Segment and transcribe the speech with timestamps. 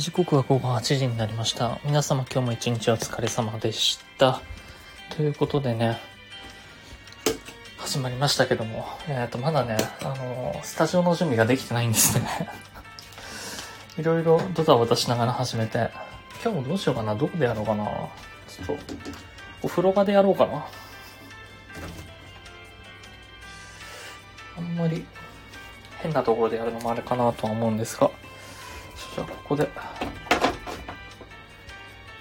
[0.00, 1.78] 時刻は午後8時になりました。
[1.84, 4.40] 皆様今日も一日お疲れ様でした。
[5.14, 6.00] ということでね、
[7.76, 12.48] 始まりましたけども、えっ、と、まだね、あのースタジオの準備ができてないんですね。
[14.00, 15.90] いろいろドタバタしながら始めて、
[16.42, 17.84] 今日もどうしようかな、どこでやろうかな。
[17.84, 18.78] ちょっと、
[19.60, 20.64] お風呂場でやろうかな。
[24.56, 25.04] あんまり
[25.98, 28.10] 変なところでやるのもあれかなとは思うんですが、
[29.14, 29.68] じゃあここで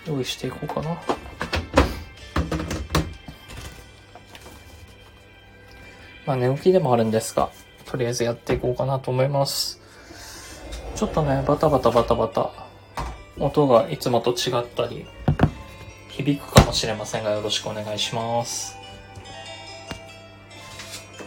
[0.10, 0.98] 用意していこうかな。
[6.26, 7.50] まあ寝起きでもあるんですが、
[7.86, 9.80] とりあえずやっていこうかなと思います。
[10.96, 12.52] ちょっとね、バタバタバタバタ、
[13.40, 15.06] 音がいつもと違ったり、
[16.10, 18.78] 響くかもしれませんがよろしくお願いします。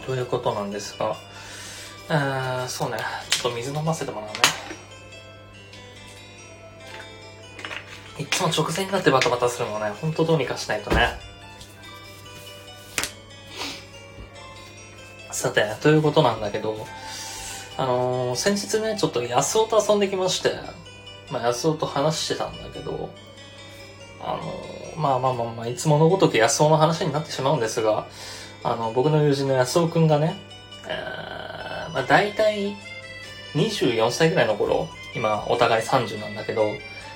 [0.05, 1.15] ということなんですが、
[2.09, 2.97] えー、そうね、
[3.29, 4.35] ちょっと水飲ませてもらうね。
[8.19, 11.19] いつも直前になってバタバタするのね、ほんとどうにかしないとね。
[15.31, 16.85] さて、ということなんだけど、
[17.75, 20.51] あのー先日ね、ちょっと安尾と遊んできまして、
[21.31, 23.09] まあ安尾と話してたんだけど、
[24.21, 28.05] あのーまあまあまあまあ、いつものごとく安尾の話になってしまうんですが、
[28.63, 30.37] あの、僕の友人の安尾くんがね、
[30.87, 32.75] えー、まあ大体
[33.55, 36.69] 24歳ぐらいの頃、今お互い30なんだけど、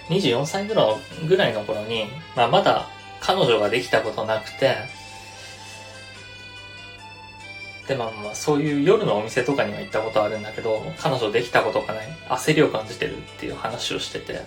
[0.09, 2.06] 24歳ぐらいぐらいの頃に、
[2.36, 2.88] まあまだ
[3.19, 4.75] 彼女ができたことなくて、
[7.88, 14.42] でまあまあそういう夜のお店とかには行ったことあるんだけど、彼女できたことがない、焦りを感じてるっていう話をしてて、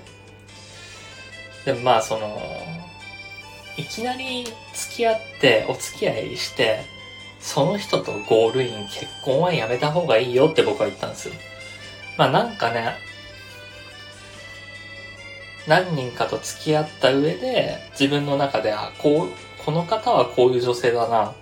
[1.65, 2.41] でまあその、
[3.77, 6.81] いきなり付き合って、お付き合いして、
[7.41, 11.35] その人とゴールイン、結婚はやめた方がいいよって僕は言ったんですよ。
[12.19, 12.97] まあなんかね、
[15.71, 21.33] 何人かと付き合った上で、自分の中で、あ、こう、この方はこういう女性だな。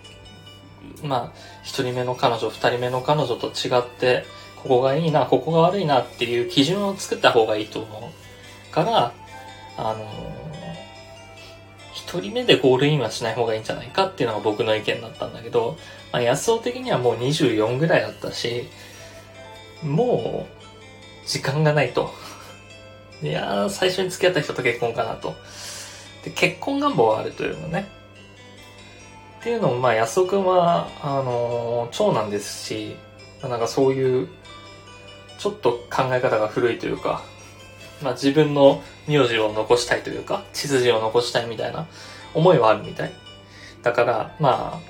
[1.02, 1.32] まあ、
[1.62, 4.26] 一人目の彼女、二人目の彼女と違って、
[4.56, 8.12] ここがいいな、ここが悪いなっていう基準を作った方がいいと思
[8.70, 8.74] う。
[8.74, 9.14] から、
[9.78, 10.06] あの
[11.94, 15.78] 一人目でゴールインはしない方がいいんじゃないかっていうのが僕の意見だったんだけど、
[16.12, 18.68] まあ、安尾的にはもう24ぐらいだったし、
[19.82, 22.12] もう、時間がないと。
[23.22, 25.34] いやー、最初に付き合った人と結婚かなと。
[26.24, 27.88] で、結婚願望はあるというのね。
[29.40, 32.96] っていうのも、まあ、安尾くんは、あのー長男ですし、
[33.42, 34.28] なんかそういう、
[35.38, 37.22] ちょっと考え方が古いというか、
[38.02, 41.86] まあ自分の名字を残したいというか、血筋を残したいみたいな
[42.34, 43.12] 思いはあるみたい。
[43.82, 44.80] だから、ま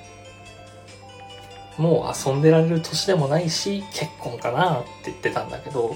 [1.78, 5.90] あ、もう遊んでられる年でもないし、結婚かなって言ってたんだけど、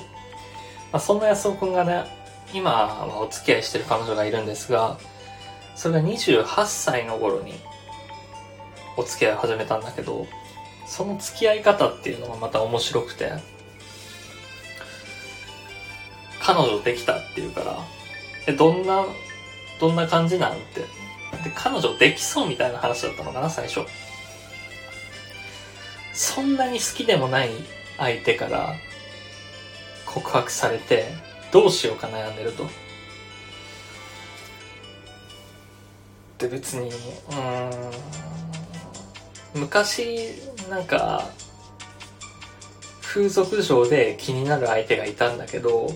[0.92, 2.04] まあ、そんな安尾くんがね、
[2.52, 4.98] 今はお付き合いしてる彼女がいるんですが、
[5.74, 7.54] それが28歳の頃に
[8.96, 10.26] お付き合いを始めたんだけど、
[10.86, 13.32] その付き合い方っていうのがまた面白くて、
[16.40, 17.78] 彼女できたっていうから、
[18.46, 19.06] え、どんな、
[19.80, 20.80] どんな感じなんて。
[21.42, 23.80] で、彼女できそうみたいな話だったのかな、最初。
[26.12, 27.50] そんなに好きでもない
[27.96, 28.74] 相手から
[30.04, 31.06] 告白されて、
[31.52, 32.66] どうしようか悩んでると？
[36.38, 36.90] で、別に、
[39.54, 41.28] うん、昔、なんか、
[43.02, 45.92] 風俗嬢で気になる相手がいたんだけど、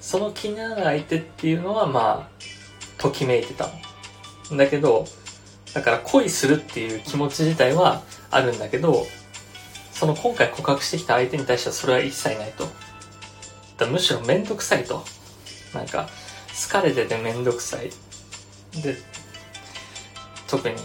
[0.00, 3.70] その気になる相手っていうのはまあ、ときめいてた
[4.50, 4.58] の。
[4.58, 5.06] だけど、
[5.74, 9.06] だから恋するっていう気持ち自体はあるんだけど、
[9.90, 12.68] その今回告白してきた相手に対してはそれは一切ないと。
[13.78, 15.04] だむしろめんどくさいと。
[15.74, 16.08] なんか、
[16.64, 17.90] 好かれててめんどくさい。
[18.80, 18.96] で、
[20.48, 20.80] 特に好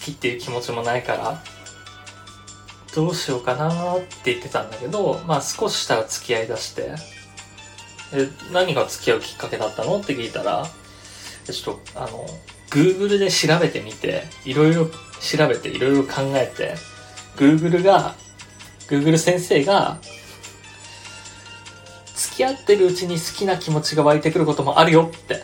[0.00, 1.42] きっていう気持ちもないから、
[2.94, 6.94] どうしようかなーって言ってたんだけど、まあ少ししたら付き合いだして、
[8.12, 10.66] え、何が付き合うきっかけだったのって聞いたら、
[11.44, 12.26] ちょっと、あの、
[12.70, 14.86] Google で調べてみて、いろいろ
[15.20, 16.74] 調べて、いろいろ考えて、
[17.36, 18.14] Google が、
[18.88, 19.98] Google 先生が、
[22.40, 25.34] き合ってるうちに好きな気持ちが湧いてくることもあるよって。
[25.34, 25.38] っ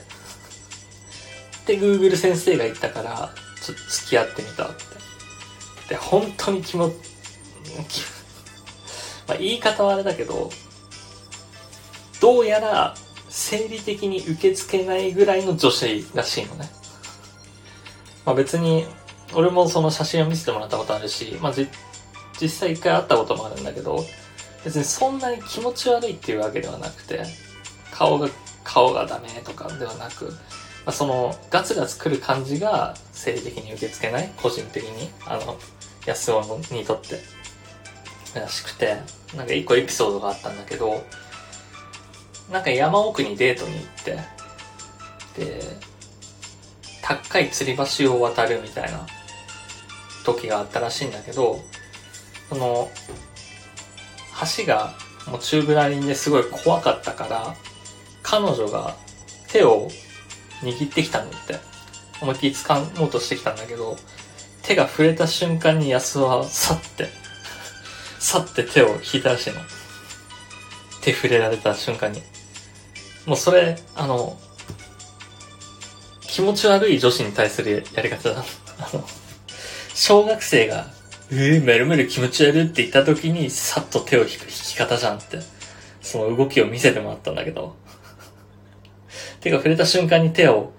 [1.66, 3.30] て Google 先生が言ったから、
[3.62, 5.90] ちょっと付き合ってみたって。
[5.90, 6.90] で、本当に気も、
[7.88, 8.02] き
[9.28, 10.50] まあ、言い方はあれだけど、
[12.20, 12.94] どうやら
[13.28, 16.70] 生理的に受け付けないぐらいの女子らしいのね。
[18.24, 18.86] まあ別に、
[19.34, 21.52] 俺もその写真を見せてもらったことあるし、まあ、
[22.40, 24.04] 実際一回会ったこともあるんだけど、
[24.66, 27.22] 別にそんなに気持ち悪いっていうわけではなくて、
[27.92, 28.28] 顔が、
[28.64, 30.32] 顔がダメとかではなく、ま
[30.86, 35.08] あ、その、ガツガツ来る感じが生理的に受け付けない個人的に。
[35.24, 35.56] あの、
[36.04, 37.20] 安尾にとって。
[38.34, 38.96] らしくて、
[39.36, 41.00] なんか一個エピソードがあったんだけど、
[42.50, 44.18] なんか山奥にデートに行って、
[45.40, 45.60] で、
[47.02, 49.06] 高い吊り橋を渡るみたいな
[50.24, 51.60] 時があったらしいんだけど、
[52.48, 52.90] その、
[54.56, 54.94] 橋が
[55.26, 57.54] もうチューブラリンですごい怖かったから、
[58.22, 58.96] 彼女が
[59.48, 59.88] 手を
[60.62, 61.58] 握ってきたんだって。
[62.20, 63.96] 思いっきり掴もうとしてきたんだけど、
[64.62, 67.08] 手が触れた瞬間に安は去って、
[68.18, 69.60] 去って手を引いたらしいの。
[71.02, 72.22] 手触れられた瞬間に。
[73.26, 74.38] もうそれ、あの、
[76.22, 78.44] 気持ち悪い女子に対するやり方だ。
[78.78, 79.04] あの、
[79.94, 80.86] 小学生が、
[81.30, 85.40] えー、メルメル気持ち悪いって言った時に、さっと手を引く引き方じゃんって、
[86.00, 87.74] その動きを見せてもらったんだけど。
[89.40, 90.72] 手が触れた瞬間に手を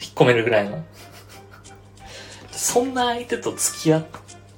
[0.00, 0.84] 引っ込めるぐらいの。
[2.52, 4.04] そんな相手と付き合っ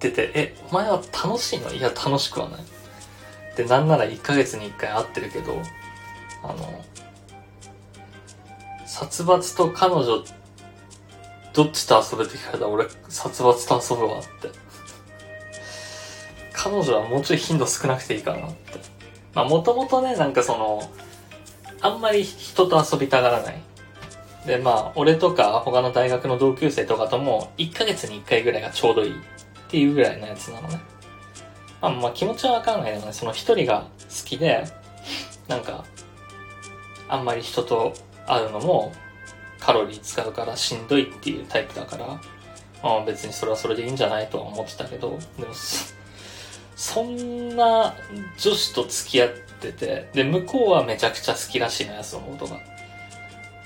[0.01, 1.73] てて、え、お前は楽しいの？
[1.73, 2.61] いや、楽しくはない。
[3.57, 5.61] で、なんなら1ヶ月に1回会ってるけど、
[6.43, 6.85] あの、
[8.87, 10.25] 殺伐と彼女、
[11.53, 14.68] どっちと遊べって聞かれたら俺、殺伐と遊ぶわって。
[16.59, 18.81] 彼女はもうちょい頻度少なくていいかなって。
[19.33, 20.91] まあもともとね、なんかその、
[21.81, 23.63] あんまり人と遊びたがらない。
[24.45, 29.15] で、まあ、俺とか他の大学の同級生とかとも、1ヶ月に1回ぐらいがちょうどいいっ
[29.69, 30.81] ていうぐらいのやつなのね。
[31.81, 34.65] まあ、まあ気持ちはわかんないけどね、その一人が好きで、
[35.47, 35.85] なんか、
[37.09, 37.95] あんまり人と
[38.27, 38.93] 会うのも
[39.61, 42.07] カロリー使うからしんどいっていうタイプだから、
[42.83, 45.55] まあ別にそれはそれでいいんじゃないとは思ってたけど、でも
[46.79, 47.93] そんな
[48.39, 49.31] 女子と付き合っ
[49.61, 52.61] てて、で、向こうはめちゃくちゃ好きらしいのや、そのことが。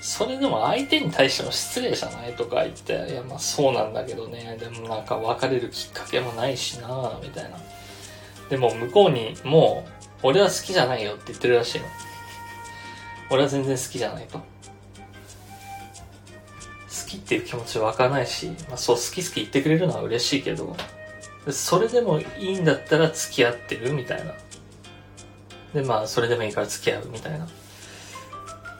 [0.01, 7.59] それでも相手に対しても失礼じゃないとか言って、いやまあそうなんだけどね、でもなんか別れるきっかけもないしなみたいな。
[8.49, 9.91] でも向こうにもう、
[10.23, 11.85] 俺は好きじゃないよって言ってるらしいの。
[13.29, 14.39] 俺は全然好きじゃないと。
[14.39, 14.43] 好
[17.07, 20.75] きっていう気持ちわからないし、まあ、そう好き好き言ってくれるのは嬉しいけど、
[21.51, 24.33] それでもいいんだったら付き合ってるみたいな。
[25.73, 27.47] で、まあ、それでもいいから付き合うみたいな。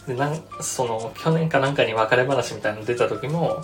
[0.08, 3.62] で、なん、その、去年かなんかに別れ話みたいなの出た時も、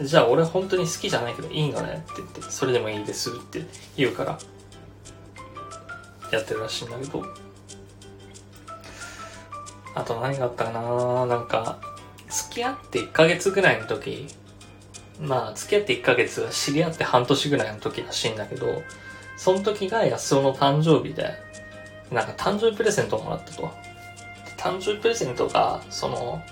[0.00, 3.64] じゃあ俺本当に好きじゃないけどいいのねって言って、それでもいいですって
[3.96, 4.38] 言うから、
[6.30, 7.24] やってるらしいんだけど。
[9.94, 11.78] あと何があったかななんか、
[12.30, 14.26] 付き合って1ヶ月ぐらいの時、
[15.22, 18.82] まあ、付き合って1ヶ月、知り合って半年ぐらいの時らしいんだけど、
[19.36, 21.34] その時が安尾の誕生日で、
[22.10, 23.70] なんか誕生日プレゼントをもらったと。
[24.56, 26.42] 誕生日プレゼントが、その、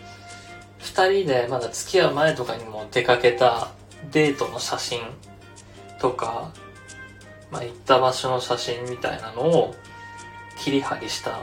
[0.79, 3.69] 二人でまだ付き合う前とかにも出かけた
[4.13, 5.01] デートの写真
[5.99, 6.53] とか、
[7.51, 9.75] まあ行った場所の写真みたいなのを
[10.59, 11.41] 切り張りした、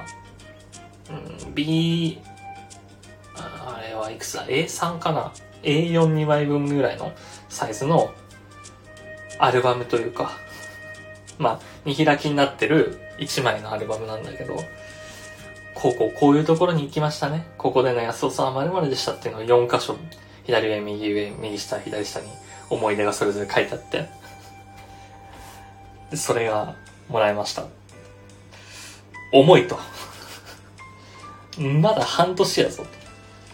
[1.09, 2.19] うん、B、
[3.35, 5.31] あれはいくつだ ?A3 かな？
[5.63, 7.13] ?A42 枚分ぐらいの
[7.49, 8.13] サイズの
[9.39, 10.31] アルバムというか、
[11.37, 14.55] まあ、見開きになってる1枚のアルバムなんだけど、
[15.75, 17.47] こうこうこういうところに行きましたね。
[17.57, 19.95] ここでの安尾さんは〇〇でしたっていうのを4箇所、
[20.45, 22.27] 左上、右上、右下、左下に
[22.69, 24.09] 思い出がそれぞれ書いてあって、
[26.09, 26.75] で、それが
[27.09, 27.65] もらいました。
[29.31, 29.77] 重いと。
[31.59, 32.85] まだ半年やぞ。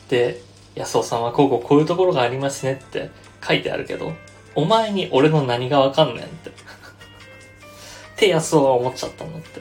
[0.09, 0.41] で、
[0.75, 3.11] 安尾さんはこうこうこういうところがありますねって
[3.45, 4.13] 書いてあるけど、
[4.55, 6.49] お前に俺の何がわかんねんって。
[6.51, 6.53] っ
[8.15, 9.59] て安尾は思っちゃったんだって。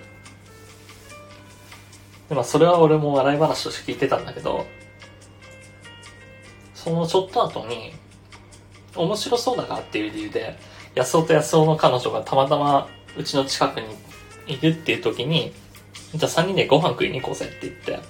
[2.29, 4.67] で、まあそれは俺も笑い話として聞いてたんだけど、
[6.75, 7.93] そのちょっと後に、
[8.95, 10.57] 面白そうだからっていう理由で、
[10.95, 13.97] 安尾と安尾の彼女がたまたまうちの近くに
[14.47, 15.53] いるっていう時に、
[16.15, 18.01] じゃあ3人でご飯食いに行こうぜって言って、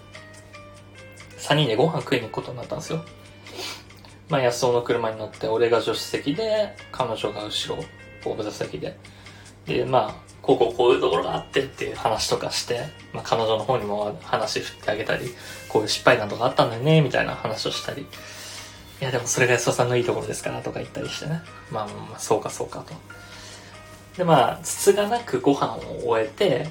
[1.42, 3.04] 3人でご飯食いに行くことになったんですよ。
[4.28, 7.82] まあ、安尾の車に乗って、俺が助手席で、彼女が後ろ、
[8.24, 8.96] 後部座席で。
[9.66, 15.34] で、まあ、こうこうこういうところがあってっていう話とかして、まあ、彼女の方にも話振ってあげたり、
[15.68, 18.02] こういう失敗談とかあったんだよね、みたいな話をしたり。
[18.02, 18.06] い
[19.04, 21.42] や、でもそれが安尾さんのいいところですからとか言ったりしてね。
[21.70, 22.94] まあ、まあ、そうかそうかと。
[24.16, 26.70] で、まあ、つつがなくご飯を終えて、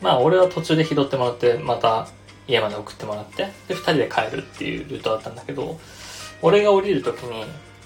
[0.00, 2.08] まあ、俺は途中で拾ってもらって、また
[2.48, 5.78] 家まで送ってもらって、で、二人で帰るっていうルートだったんだけど、
[6.42, 7.42] 俺が降りるときに、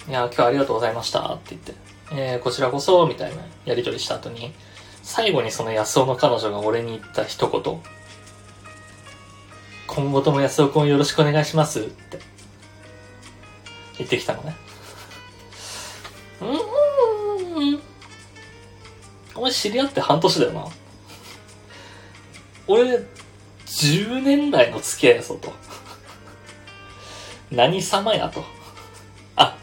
[0.09, 1.75] いや、今日ありがとうございましたって言って、
[2.13, 4.53] えー、こちらこそ、みたいなやりとりした後に、
[5.03, 7.81] 最後にその安尾の彼女が俺に言った一言。
[9.87, 12.19] 今後とも安尾くんよろしくお願いしますって
[13.99, 14.55] 言ってきたのね。
[16.41, 17.81] うーん。
[19.35, 20.67] お前知り合って半年だよな。
[22.67, 23.05] 俺、
[23.71, 25.53] 10年来の付き合いやぞと。
[27.51, 28.45] 何様やと。
[29.37, 29.57] あ、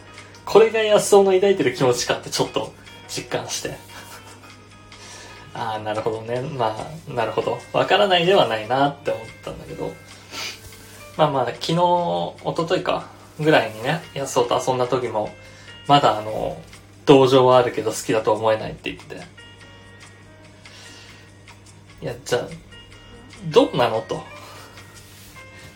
[0.46, 2.74] これが安尾の抱いてる気持ちかってちょっと
[3.08, 3.78] 実感して。
[5.54, 6.42] ああ、なるほどね。
[6.42, 7.58] まあ、なるほど。
[7.74, 9.92] わからないではないなって思ったんだけど。
[11.18, 13.08] まあまあ、昨日、一昨日か、
[13.40, 15.30] ぐらいにね、安尾と遊んだ時も、
[15.88, 16.62] まだあの、
[17.06, 19.22] 同情はあるけど好きだと思えないって言ってて。
[22.02, 22.67] いや、じゃあ、
[23.48, 24.02] どうなの？
[24.02, 24.24] と。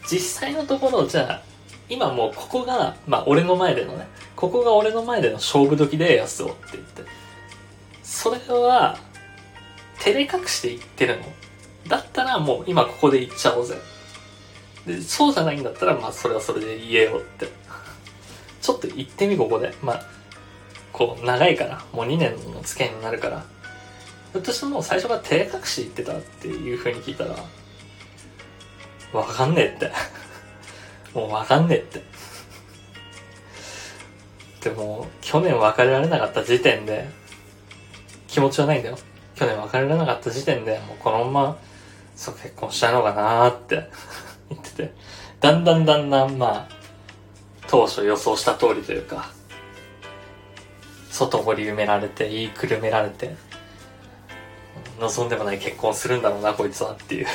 [0.10, 1.42] 実際のところ、じゃあ、
[1.90, 7.04] 今もうここが、まあ俺の前でのね、ここが俺の前での勝負時で安尾って言って。
[8.04, 8.98] それは、
[10.00, 11.24] 照れ隠して言ってるの？
[11.88, 13.78] だったらもう今ここで言っちゃおうぜ。
[14.86, 17.48] で、そうじゃないんだったら、まあそれはそれで言えよって。
[18.62, 19.74] ちょっと言ってみ、ここで。
[19.82, 20.04] まあ、
[20.94, 21.84] こう、長いから。
[21.94, 23.44] もう2年の付き合いになるから。
[24.34, 27.36] 私も最初から照れ隠し言ってたっていう風に聞いたら、
[29.13, 29.91] わかんねえって。
[31.13, 32.01] もうわかんねえって。
[34.62, 37.10] でも、去年別れられなかった時点で、
[38.27, 38.98] 気持ちはないんだよ。
[39.36, 41.58] 去年別れられなかった時点で、もうこのまま、
[42.15, 43.89] そう結婚しちゃうのかなーって
[44.50, 44.94] 言ってて、
[45.39, 46.75] だんだんだんだん、まあ、
[47.68, 49.32] 当初予想した通りというか、
[51.10, 53.36] 外堀埋められて、言いくるめられて、
[55.00, 57.27] 望んでもない結婚するんだろうな、こいつはっていう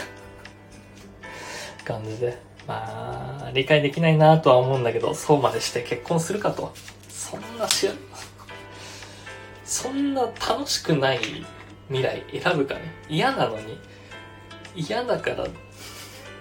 [1.86, 2.38] 感じで。
[2.66, 6.72] まあ、理解できないなとは思うんだけど、そうまでして結婚するかと。
[7.08, 7.88] そんなし、
[9.64, 11.20] そんな楽しくない
[11.88, 12.92] 未来選ぶかね。
[13.08, 13.78] 嫌なのに。
[14.74, 15.46] 嫌だから、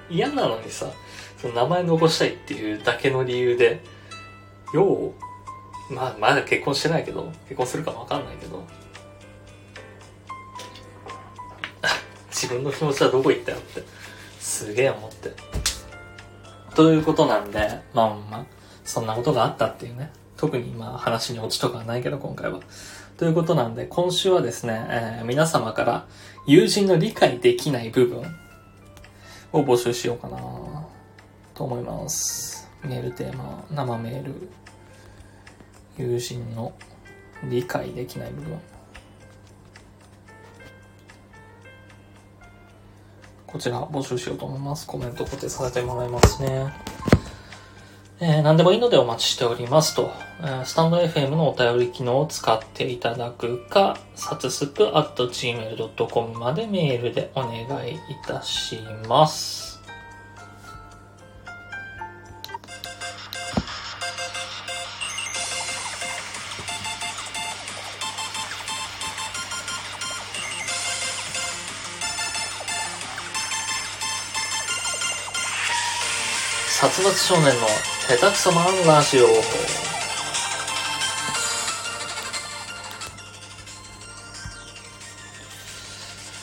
[0.09, 0.87] 嫌なのにさ、
[1.37, 3.81] その名前残したいっていうだけの理由で、
[4.73, 5.13] よ
[5.89, 8.65] う、まあ、まだ結婚してないけど、結婚するかもわかんないけど、
[12.29, 13.83] 自分の気持ちはどこ行ったよって、
[14.45, 15.33] すげえ思って。
[16.75, 18.45] ということなんで、まあまあ、
[18.83, 20.11] そんなことがあったっていうね。
[20.37, 22.59] 特にまあ話に落ちとかはないけど今回は。
[23.17, 26.05] ということなんで、今週はですね、えー、皆様から
[26.45, 28.23] 友人の理解できない部分
[29.51, 30.37] を募集しようかな
[31.55, 32.69] と思います。
[32.83, 34.49] メールテーマ、生メール、
[35.97, 36.73] 友人の
[37.43, 38.59] 理解できない部分。
[43.55, 44.85] こちら募集しようと思います。
[44.85, 46.73] コメント固定させてもらいますね。
[48.19, 59.64] えー、何でもいいのでお待ちしておりますと、えー、スタンド FM のお便り機能を使っていただくか、サツスプ at gmail.com までメールでお願いいたします。
[76.87, 77.51] 殺伐少年の
[78.07, 79.25] 下手くそマンラジオ。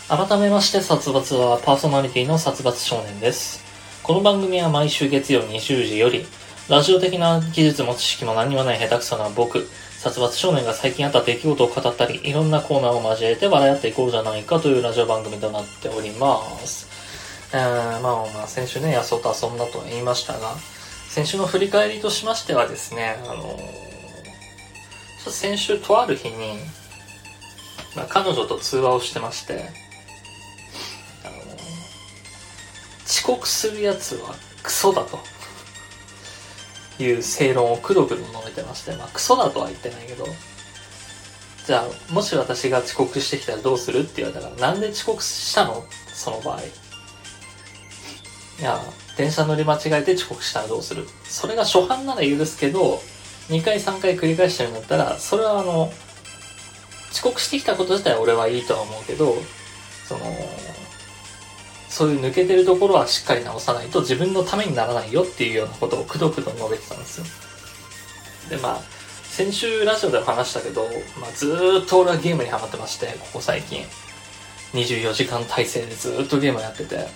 [0.08, 3.62] 改めまして殺伐はパーソナリティの殺伐少年です。
[4.02, 6.26] この番組は毎週月曜20時より、
[6.68, 16.81] ラジオ的な技術も知識も何もない下手くそな僕、殺伐少年が最近あった出来事を語ったり、いろんなコーナーを交えて笑い合っていこうじゃないかというラジオ番組となっております。
[17.54, 20.54] えー、まあまあ先週ね、安尾と遊んだと言いましたが、
[21.08, 26.58] 先週の振り返りとしましてはですね、あのー、先週とある日に、
[27.94, 29.68] まあ、彼女と通話をしてまして、
[31.24, 35.18] あのー、遅刻するやつはクソだと。
[36.98, 40.26] いう正論をくどくど述べてまして、まあクソだとは言ってないけど、
[41.66, 45.82] じゃあ、もし私が遅刻してきたらどうするって言われたら、なんで遅刻したの？
[46.14, 46.60] その場合。
[48.62, 48.80] いや、
[49.16, 51.04] 電車乗り間違えて遅刻したらどうする？
[51.24, 53.02] それが初犯なら許すけど、
[53.48, 55.92] 2回3回繰り返してるんだったら、それはあの、
[57.10, 59.34] 遅刻してきたこと自体俺はいいとは思うけど、
[60.06, 60.20] その、
[61.88, 67.26] そういう抜けてるところはしっかり直さないと自分のためにならないよっていうようなことをくどくど述べてたんですよ。
[68.48, 68.80] で、まあ、
[69.24, 70.84] 先週ラジオで話したけど、
[71.20, 73.84] まあ、ずっと俺はゲームにハマってまして、ここ最近。
[74.72, 77.08] 24時間体制でずっとゲームやってて。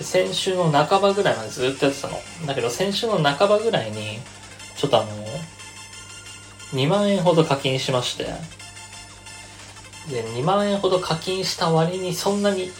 [0.00, 2.18] 先週の半ばぐらいまでずっとやってたの。
[2.46, 4.18] だけど先週の半ばぐらいに、
[4.76, 5.10] ちょっとあの、
[6.72, 8.24] 2万円ほど課金しまして、
[10.10, 12.70] で、2万円ほど課金した割にそんなに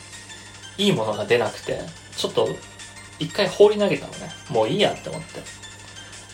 [0.78, 1.80] いいものが出なくて、
[2.16, 2.48] ちょっと
[3.18, 4.30] 一回放り投げたのね。
[4.48, 5.22] もういいやって思っ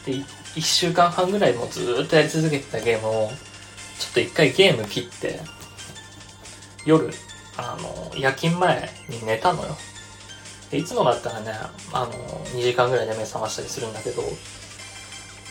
[0.05, 0.13] て。
[0.13, 3.31] で、一週間半ぐらいもうずっとやり続けてたゲームを、
[3.99, 5.41] ちょっと一回ゲーム切って、
[6.85, 7.11] 夜、
[7.57, 9.77] あの、夜勤前に寝たのよ。
[10.71, 11.53] でいつもだったらね、
[11.93, 14.23] あの、2時間ぐらいで目覚ましたりするんだけど、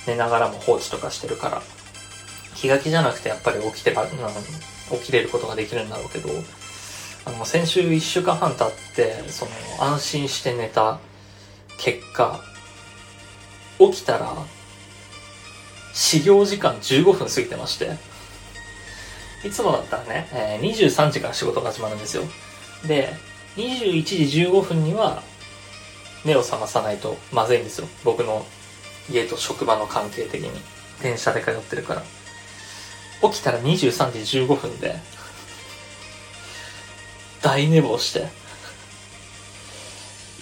[0.08, 1.62] 寝ながらも放置とかしてるから、
[2.56, 6.30] 気が気じゃなくてやっぱり起きてら、起きれることができるんだろうけど、
[7.26, 11.00] あの、先週1週間半経って、その、安心して寝た
[11.78, 12.42] 結果、
[13.80, 14.36] 起きたら、
[15.94, 17.98] 始業時間15分過ぎてまして、
[19.46, 22.24] いつもだったらね、えー、23時から仕事が始まるんですよ。
[22.86, 23.14] で、
[23.58, 25.24] 21時15分には
[26.24, 27.88] 目を覚まさないとまずいんですよ。
[28.04, 28.46] 僕の
[29.10, 30.76] 家と職場の関係的に。
[31.02, 32.04] 電車で通ってるから。
[33.30, 34.96] 起きたら23時15分で、
[37.42, 38.28] 大寝坊して、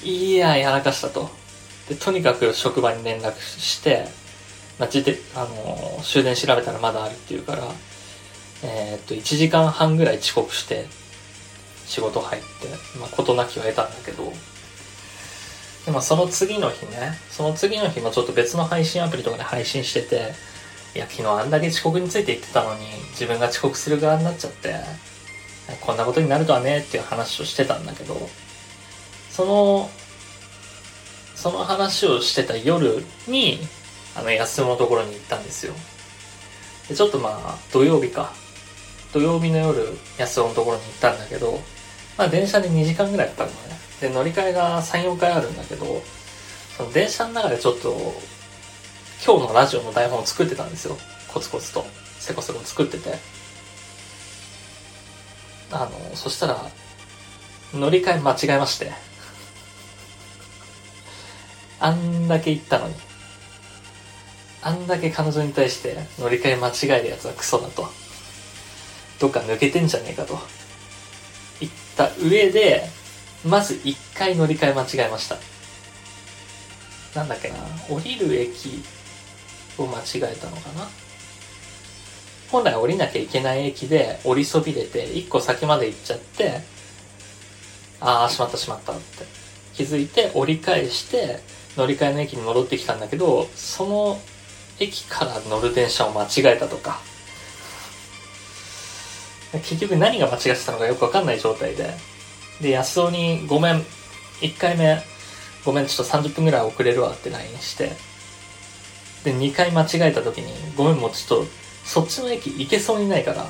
[0.04, 1.30] いや、やらかしたと。
[1.88, 4.08] で、とにかく職場に連絡して、
[4.80, 7.64] まあ、自で、あの、終電調べたらまだあるっていうから、
[8.64, 10.88] えー、っと、1時間半ぐらい遅刻して、
[11.86, 12.48] 仕事入って、
[13.00, 14.32] まあ、事なきを得たんだけど、
[15.86, 20.34] でもその次の日ね、その次の日もちょっと別の配信アプリとかで配信してて、
[20.96, 24.76] いや、昨日あんだけ遅刻について言ってたのに、自分が遅刻する側になっちゃって、
[25.82, 28.30] こんなことになるとはねっていう話をしてたんだけど、
[29.30, 29.90] その、
[31.36, 33.60] その話をしてた夜に、
[34.16, 35.74] あの、安のところに行ったんですよ。
[36.88, 38.34] で、ちょっとまあ、土曜日か。
[39.14, 41.60] 土曜日の夜、安尾のところに行ったんだけど、
[42.18, 43.78] まあ電車で2時間ぐらいかかるのね。
[44.02, 46.02] で、乗り換えが3、4回あるんだけど、
[46.76, 47.96] その電車の中でちょっと、
[49.24, 50.98] 今日のラジオの台本を作ってたんですよ。
[51.32, 51.86] コツコツと。
[52.20, 53.14] せこせこ作ってて。
[55.72, 56.66] あの、そしたら、
[57.74, 58.92] 乗り換え間違えまして。
[61.80, 62.96] あんだけ言ったのに。
[64.64, 67.88] あんだけ彼女に対して乗り換え間違えるやつはクソだと。
[69.20, 70.38] どっか抜けてんじゃねえかと。
[71.60, 72.90] 言った上で、
[73.46, 75.38] まず一回乗り換え間違えました。
[77.16, 77.56] なんだっけな、
[77.90, 78.84] 降りる駅
[79.78, 80.90] を間違えたのかな
[82.50, 86.62] 本来降りなきゃいけない駅で降りそびれて、一個先まで行っちゃって、
[88.00, 89.26] ああ、しまったしまったって
[89.74, 91.40] 気づいて折り返して、
[91.76, 94.20] 乗り換えの駅に戻ってきたんだけど、その
[94.80, 97.02] 駅から乗る電車を間違えたとか、
[99.60, 101.94] 結局何が間違ってたのかよくわかんない状態で、
[102.62, 103.84] で、安尾にごめん、
[104.42, 105.02] 1回目、
[105.66, 107.92] ごめん、ちょっと30分ぐらい遅れるわって LINE して、
[109.24, 111.48] で、2回間違えた時に、ごめん、もうちょっと、
[111.86, 113.46] そっちの駅行けそうにないから、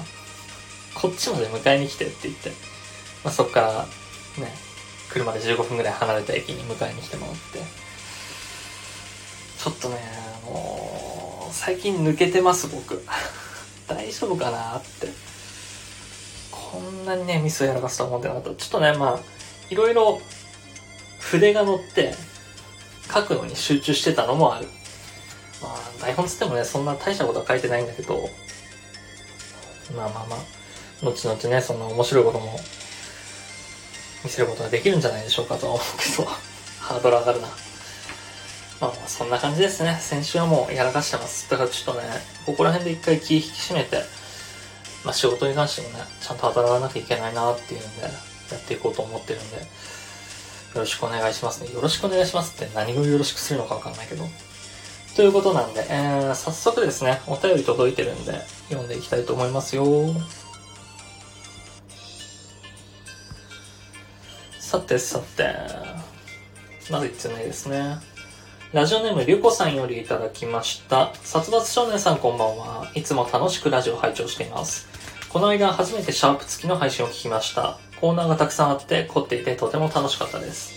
[0.94, 2.50] こっちまで迎えに来てって言って、
[3.24, 3.86] まあ、そっから、
[4.44, 4.54] ね、
[5.10, 7.60] 車で15分ぐらい離れた駅に迎えに来てもらって、
[9.63, 9.98] ちょっとね、
[10.46, 13.04] もう、最近抜けてます、僕。
[13.88, 15.08] 大丈夫かなって。
[16.73, 18.49] こんなにね、ミスをやらかすとは思ってなかった。
[18.55, 19.19] ちょっとね、まあ、
[19.69, 20.19] いろいろ
[21.19, 22.15] 筆が乗って
[23.13, 24.65] 書くのに集中してたのもある。
[25.62, 28.27] まあ、台本つってもね、そんな大したことは書いてないんだけど、
[29.95, 32.59] まあまあまあ、後々ね、その面白いことも
[34.23, 36.25] 見せることができるんじゃないでしょうかとは思うけど、
[36.81, 37.47] ハードル上がるな。
[38.81, 39.99] まあまあ、そんな感じですね。
[40.01, 41.47] 先週はもうやらかしてます。
[41.51, 42.07] だからちょっとね、
[42.47, 44.03] ここら辺で一回気引き締めて、
[45.04, 48.10] まあ仕事に関してもね、ちゃんと働かなきゃいけないなっていうんで、や
[48.58, 49.63] っていこうと思ってるんで、よ
[50.76, 51.74] ろしくお願いしますね。
[51.74, 54.26] よろしくお願いしますって何をよろしくするのかわかんないけど。
[55.16, 59.86] ということなんで、えー、早速ですね、お便り届いてるんで、読んでいきたいと思いますよ。
[64.60, 65.54] さてさて、
[66.89, 67.98] まず1つ目ですね。
[68.74, 71.13] ラジオネーム、りゅうこさんよりいただきました。
[71.22, 72.92] 殺伐少年さんこんばんは。
[72.96, 74.92] いつも楽しくラジオ拝聴しています。
[75.34, 77.80] この間初めてシャープ付きの配信を聞きました。
[78.00, 80.76] コーナーがたくさんあって凝っていてとても楽しかったです。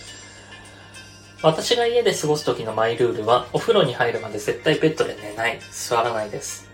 [1.43, 6.67] 私が家で過ごす時のマイルールは、お風呂に入るまで絶対ベッドで寝ない、座らないです。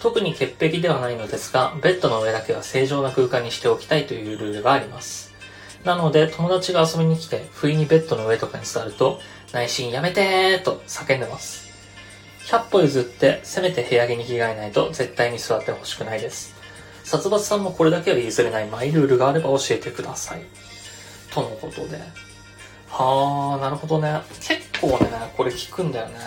[0.00, 5.32] 特に潔癖ではないのですが、ベッドの上だけは正常な空間にしておきたいというルールがあります。
[5.84, 9.20] なので、友達が遊びに来て、不意にベッドの上とかに座ると、
[9.52, 11.68] 内心やめてーと叫んでます。
[12.46, 16.57] 100歩譲って、せめて部屋着に着替えないと絶対に座ってほしくないです。
[17.08, 20.42] 殺伐さんもこれだけは譲れないマイルールがあれば教えてください。
[21.32, 21.98] とのことで。
[22.90, 24.20] はー、なるほどね。
[24.42, 26.18] 結構ね、これ聞くんだよね。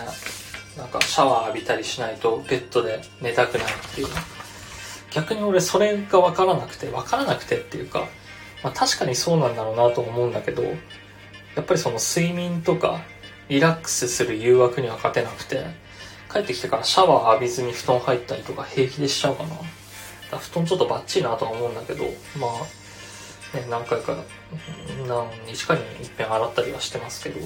[0.76, 4.08] なんかシャワー浴びたりしないとベッドで寝たくないっていう。
[5.12, 8.08] 逆に俺それがわからなくて、わからなくてっていうか、
[8.64, 10.72] まあ確かにそうなんだろうなと思うんだけど、や
[11.60, 13.02] っぱりその睡眠とか
[13.48, 15.64] リラックスする誘惑には勝てなくて、
[16.32, 19.54] 帰ってきてからシャワー浴びずに布団入ったりとか平気でしちゃうかな。
[20.38, 22.04] 布団ちょっとバッチリなとは思うんだけど、
[22.38, 24.16] まあ、ね、何回か、
[25.06, 27.40] 何日かに一遍洗ったりはしてますけど、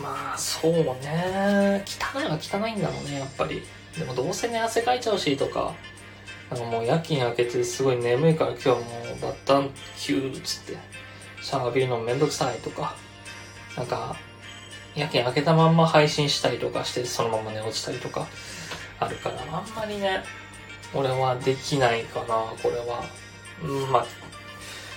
[0.00, 1.84] まあ、そうね。
[1.86, 3.62] 汚いは汚いんだろうね、やっぱり。
[3.98, 5.74] でもどうせね、汗かいちゃうしとか、
[6.50, 10.76] なんかもう夜勤明けてすごい眠いから今日はもうバッタンキューっつって、
[11.42, 12.94] シャワー浴びるのめんどくさいとか、
[13.76, 14.16] なんか、
[14.94, 18.26] 夜勤明けたまんま配信したりとかして、そのまま寝落ちたりとか、
[19.00, 20.22] あるから、あんまりね、
[20.94, 22.26] 俺はできないかな、
[22.62, 23.04] これは。
[23.62, 24.06] うん、まあ、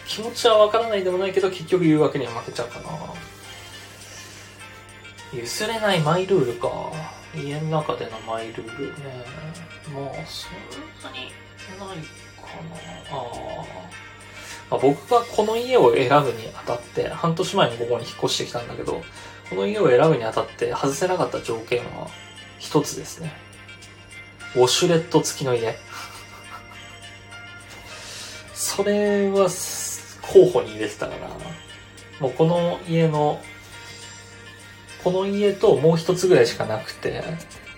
[0.07, 2.89] 気持ちはわからないでもないけど、結局誘惑には負けちゃうかな。
[5.33, 6.69] 譲れないマイルールか。
[7.35, 8.93] 家の中でのマイルールね。
[9.93, 11.31] まあ、そんなに
[11.77, 11.97] ない
[12.37, 13.17] かな。
[13.17, 13.85] あ
[14.69, 19.03] まあ、僕がこの家を選ぶにあたって、半年前にここに引っ越してきたんだけど、
[19.49, 22.07] この家を選ぶにあたって外せなかった条件は
[22.57, 23.44] 一つですね。
[24.55, 25.77] ウォシュレット付きの家。
[28.53, 29.47] それは
[30.21, 31.29] 候補に入れてたから、
[32.19, 33.41] もうこの家の
[35.03, 37.23] この家ともう一つぐらいしかなくて、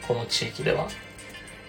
[0.08, 0.88] この地域では。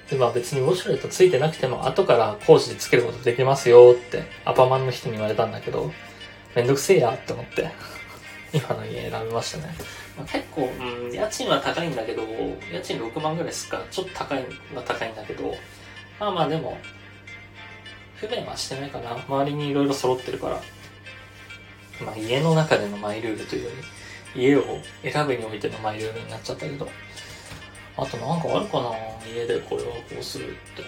[0.08, 5.92] で、まあ別にウォシュレットついてなくても後から工事でつけることできますよってアパマンの人に言われたんだけど、
[6.54, 7.70] めんどくせえやって思って、
[8.52, 9.74] 今の家選びましたね。
[10.18, 12.24] まあ、結構、うん、家賃は高いんだけど、
[12.72, 15.54] 家賃6万ぐらいですかちょっと高いは高いんだけど、
[16.18, 16.76] まあまあでも、
[18.16, 19.16] 不便はしてないかな。
[19.28, 20.60] 周りにいろいろ揃ってるから。
[22.04, 23.70] まあ家の中でのマイルールというよ
[24.34, 24.62] り、家を
[25.02, 26.88] 選ぶにおいてのマイルールになっちゃったけど、
[27.96, 28.90] あとなんかあるかな
[29.32, 30.82] 家でこれはこうするって。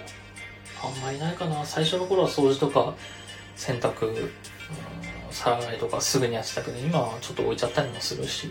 [0.82, 2.94] あんまりないかな最初の頃は掃除とか
[3.54, 4.30] 洗濯、うん、
[5.30, 8.50] 皿洗いとかすぐにやってたけど、今はちょっと置いちゃったりもするし。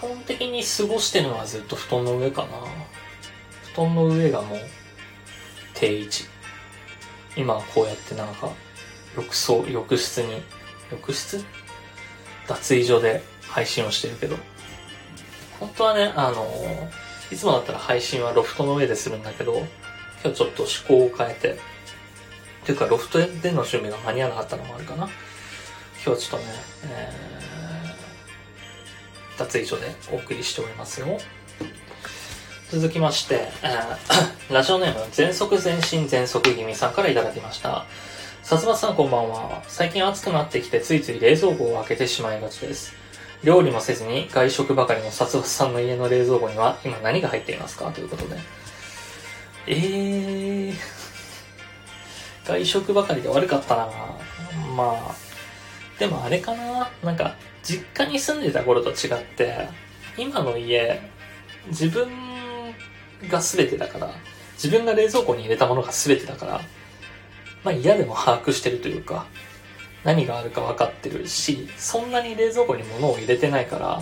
[0.00, 2.48] 基本的に過ごしてるのはずっと布団の上かな。
[3.74, 4.58] 布団の上がもう
[5.74, 6.24] 定位置。
[7.36, 8.50] 今はこうやってなんか
[9.14, 10.42] 浴槽、浴室に、
[10.90, 11.44] 浴室？
[12.48, 14.36] 脱衣所で配信をしてるけど、
[15.60, 16.46] 本当はね、あの
[17.30, 19.58] いつもだったら配信はロフトの上でするんだけど、
[20.24, 21.56] 今日ちょっと趣向を変えて、っ
[22.64, 25.08] ていうかロフトでの準備が間に合わなかったのもあるかな。
[26.04, 26.52] 今日ちょっとね、
[26.86, 27.59] えー、
[29.40, 31.18] 脱衣所でお送りしておりますよ。
[32.70, 37.86] 続きまして、えー、 ラジオネーム、全速全身全速気味さんからいただきました。
[38.42, 39.62] 殺伐さんこんばんは。
[39.66, 42.94] 最近暑くなってきてついつい冷蔵庫を開けてしまいがちです。
[43.42, 47.86] 料理もせずに外食ばかりの殺伐さんの家の冷蔵庫には今何が入っていますか？
[47.92, 48.36] ということで。
[49.66, 50.74] えー、
[52.44, 53.88] 外食ばかりで悪かったな
[54.76, 55.14] まあ、
[55.98, 59.68] でもあれかななんか、実家に住んでた頃と違って、
[60.16, 61.00] 今の家、
[61.68, 62.08] 自分
[63.28, 64.10] が全てだから、
[64.54, 66.60] 自分が冷蔵庫に入れたものが全てだから、
[67.64, 69.26] まあ嫌でも把握してるというか、
[70.04, 74.00] 何があるか分かってるし、そんなに冷蔵庫に物を入れてないから、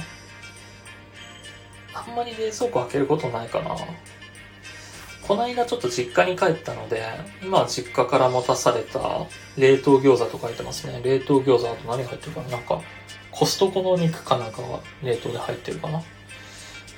[1.94, 3.76] あんまり冷蔵庫開けることないかな。
[5.26, 7.04] この間ちょっと実家に帰ったので、
[7.42, 9.26] 今は実家から持たされた
[9.58, 11.00] 冷凍餃子と書いてますね。
[11.04, 12.80] 冷凍餃子あと何入ってるかななんか、
[13.30, 16.02] コストコの肉かなんかが冷凍で入ってるかな？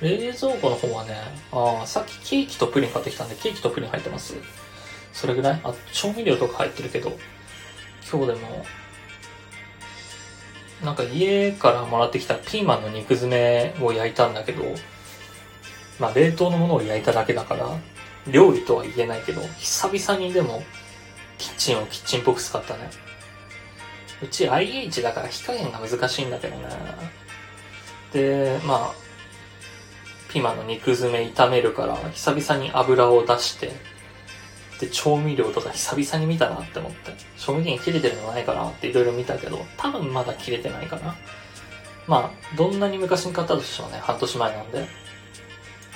[0.01, 1.15] 冷蔵庫の方はね、
[1.51, 4.35] ああ、さっきケーキとプリン買ってきたんで、ケーキとプリン入ってます。
[5.13, 5.61] それぐらい？
[5.63, 7.17] あ、調味料とか入ってるけど、
[8.11, 8.65] 今日でも、
[10.83, 14.63] なんか家からもらってきたピーマンの肉詰めを焼いたんだけど、
[15.99, 17.77] まあ冷凍のものを焼いただけだから、
[18.31, 20.63] 料理とは言えないけど、久々にでも、
[21.37, 22.89] キッチンをキッチンっぽく使ったね。
[24.23, 26.63] うち IH だから火加減が難しいんだけどね。
[28.13, 28.95] で、まあ、
[30.29, 33.71] ピーマンの肉詰め炒めるから、久々に油を出して、
[34.79, 41.15] で、調味料とか久々に見たなって思って、賞味期限切れてるのないかなっていろいろ見たけど、多分まだ切れてないかな。
[42.07, 44.87] まあ、どんなに昔に買ったとしてもね、半年前なんで、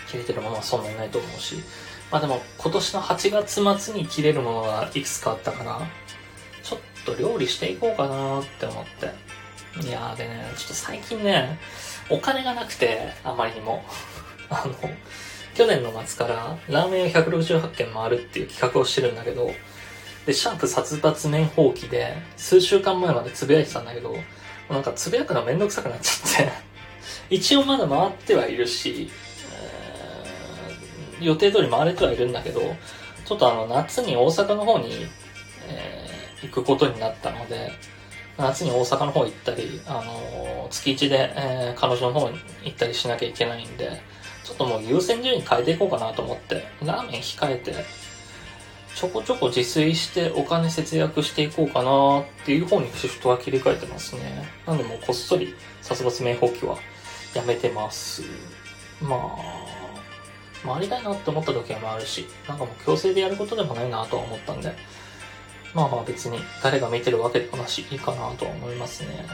[0.10, 1.56] 切れてるものはそんなにないと思うし、
[2.12, 9.26] まあでも今年の8月末に切れるものがいくつかあったから、ちょっと料理していこうかなって思って。
[9.88, 11.60] いやーでね、ちょっと最近ね、
[12.10, 13.84] お金がなくて、あまりにも。
[14.50, 14.76] あの、
[15.56, 19.52] 去年の末からラーメンを168軒回るっていう企画をしてるんだけど、
[20.26, 24.16] で、シャープ殺伐年放棄で、数週間前までつぶやいてたんだけど、
[24.70, 26.52] なんかつぶやくのめんどくさくなっちゃって
[27.30, 29.12] 一応まだ回ってはいるし、
[31.20, 32.76] えー、予定通り回れてはいるんだけど、
[33.26, 35.08] ちょっとあの、夏に大阪の方に、
[35.68, 35.95] え、
[36.46, 37.72] 行くことになったので、
[38.38, 44.02] 夏に大阪の方行ったり、あの、月1で、えー、彼女の方に行ったりしなきゃいけないんで、
[44.44, 47.74] ちょっともう優先順位変えていこうかなと思って、ラーメン控えて、
[48.96, 54.48] ちょこちょこ自炊してお金節約していこうかなっていう方にシフトは切り替えてますね。
[54.66, 56.78] なんでもうこっそり殺伐明放棄は
[57.34, 58.24] やめてます。
[59.02, 59.76] まあ、
[60.66, 64.74] 回りたいなって思った時は回るし、なんかもう強制でやることでもないなとは思ったんで、
[65.76, 69.26] まあまあ別に誰が見てるわけでもなし、いいかなとは思いますね。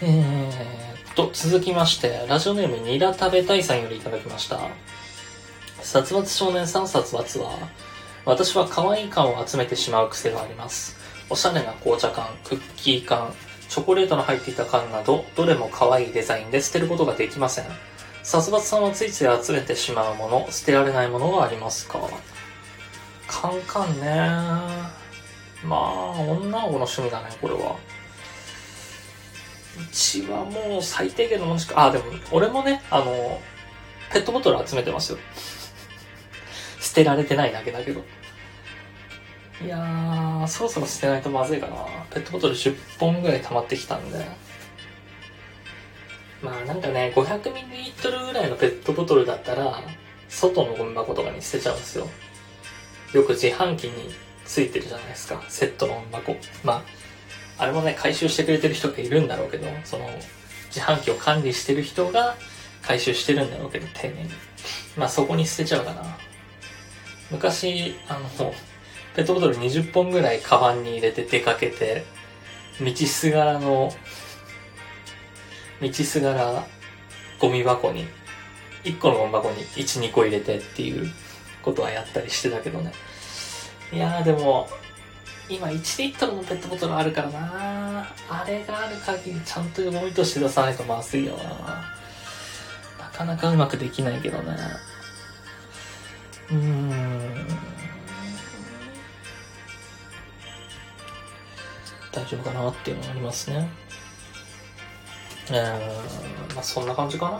[0.00, 4.60] えーと、続きまして、ラジオネームニラ食べたいさんよりいただきました。
[5.82, 7.58] 殺伐少年さん殺伐は、
[8.24, 10.96] 私は可愛い缶を集めてしまう癖があります。
[11.28, 13.34] おしゃれな紅茶缶、クッキー缶、
[13.68, 17.64] チョコレートの入っていた缶など、どれも可愛いデザインで捨てることができません。
[18.22, 21.98] 殺伐さんはついつい集めてしまうもの、捨てられないものがありますか
[23.40, 24.06] カンカンね
[25.64, 27.76] まあ、女の子の趣味だね、これは。
[29.76, 33.40] うちはもう最低限のものしか、あ、でも、俺もね、あの、
[34.12, 35.18] ペットボトル集めてますよ。
[36.80, 38.04] 捨てられてないだけだけど。
[39.62, 41.74] いやー、そろそろ捨てないとまずいかな。
[42.10, 44.24] ペットボトル10本ぐらい溜まってきたんで。
[46.40, 49.82] まあなんかね、500ml ぐらいのペットボトルだったら、
[50.28, 52.08] 外のゴミ箱とかに捨てちゃうんですよ。
[53.14, 54.12] よく自販機に
[54.44, 55.42] ついてるじゃないですか。
[55.48, 56.36] セットの箱。
[56.64, 56.84] ま
[57.58, 60.08] あ、あれもね、回収してくれてる人がいるんだろうけど、その、
[60.66, 62.36] 自販機を管理してる人が
[62.82, 64.30] 回収してるんだろうけど、丁寧に。
[64.96, 66.18] まあそこに捨てちゃうかな。
[67.30, 68.52] 昔、あの、
[69.14, 72.04] ペットボトル20本ぐらいカバンに入れて出かけて、
[72.80, 73.92] 道すがらの、
[75.80, 76.66] 道すがら
[77.38, 78.06] ゴミ箱に、
[78.82, 81.12] 1個のゴミ箱に1、2個入れてっていう
[81.64, 82.92] ことはやったりしてたけどね。
[83.92, 84.68] いやーでも、
[85.48, 91.44] 今1リットルのペットボトルあるからなあれがある限りちゃんとゴミとして出さないとまずいよな
[92.98, 94.56] なかなかうまくできないけどね。
[96.50, 97.46] うーん。
[102.10, 103.68] 大丈夫かなっていうのがありますね。
[105.50, 107.38] えー、まあそんな感じかな。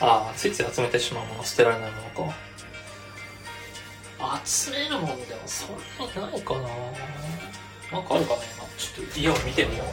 [0.00, 2.36] ああ、ついつい集めてしまうもの、捨てられないものか。
[4.44, 8.64] 集めるもんでもそんなにないかななんかあるかな今。
[8.76, 9.86] ちょっと家を見てみよう。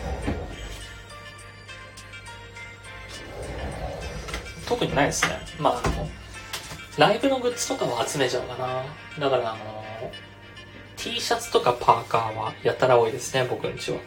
[4.68, 5.38] 特にないですね。
[5.60, 6.10] まあ、あの、
[6.98, 8.84] ライブのグッズとかは集めちゃうかな。
[9.20, 10.12] だからあの、
[10.98, 13.98] T シャツとかパーカーはやたら多いですね、僕んちは。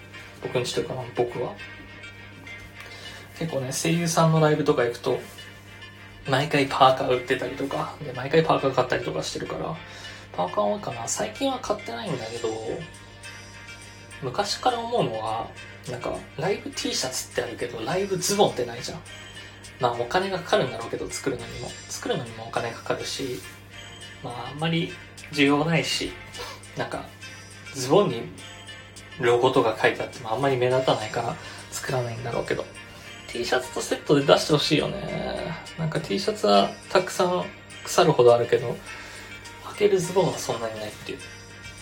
[0.42, 1.54] 僕んちというか僕は。
[3.38, 5.18] 結構ね、声優さんのライブとか行くと、
[6.28, 9.76] 毎回パーカー売ってたりとか、で毎回パーカー買ったりとかしてるから、
[10.36, 11.08] パーカー多いかな。
[11.08, 12.48] 最近は買ってないんだけど、
[14.22, 15.48] 昔から思うのは、
[15.90, 19.00] なんか、ライブ T シャツってあるけど、ライブズボンってないじゃん。
[19.80, 23.40] まあお金がかかるんだろうけど作るのにも作るのにもお金かかるし
[24.22, 24.92] まああんまり
[25.32, 26.12] 需要ないし
[26.76, 27.04] なんか
[27.74, 28.22] ズボンに
[29.20, 31.36] ロゴとか書いてあってもあんまり目立たないから
[31.70, 32.64] 作らないんだろうけど
[33.28, 37.44] T シャツとセットで出してほしいよねなんか T シャツはたくさん
[37.84, 38.76] 腐るほどあるけど
[39.74, 41.18] 履けるズボンはそんなにないっていう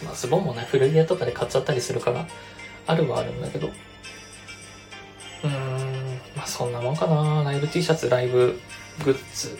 [0.04, 2.26] まあズボンもね古着屋とかで買っちゃったりするから
[2.86, 6.02] あるはあるんだけどうーん
[6.36, 7.42] まあそんなもんかな。
[7.44, 8.58] ライブ T シャツ、ライブ
[9.04, 9.58] グッズ。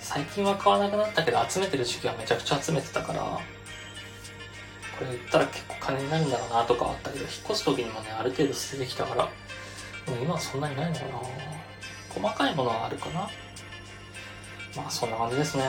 [0.00, 3.40] 最近は買わなくなったけど、集めてる時期はめちゃくちゃ集めてたから、こ
[5.00, 9.30] れ売ったら結構金になるんだろうなとかあったけど、引っ越す時にもね、ある程度捨ててきたから、も
[10.20, 11.12] う今はそんなにないのかな。
[12.08, 13.28] 細かいものはあるかな。
[14.76, 15.64] まあそんな感じですね。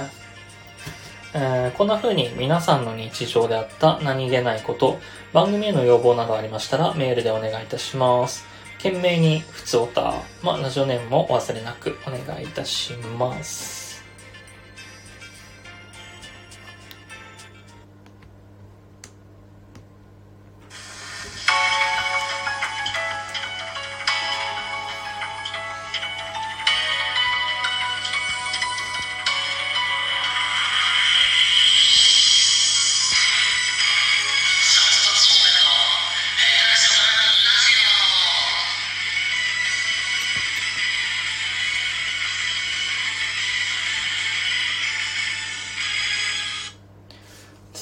[1.40, 4.98] えー、こんな風に皆さんの日常であった何気ないこと、
[5.34, 8.44] 番組への要望などありましたらメールでお願いいたします。
[8.78, 13.87] 懸命に普通おた、まあ、ラジオネームもお忘れなくお願いいたします。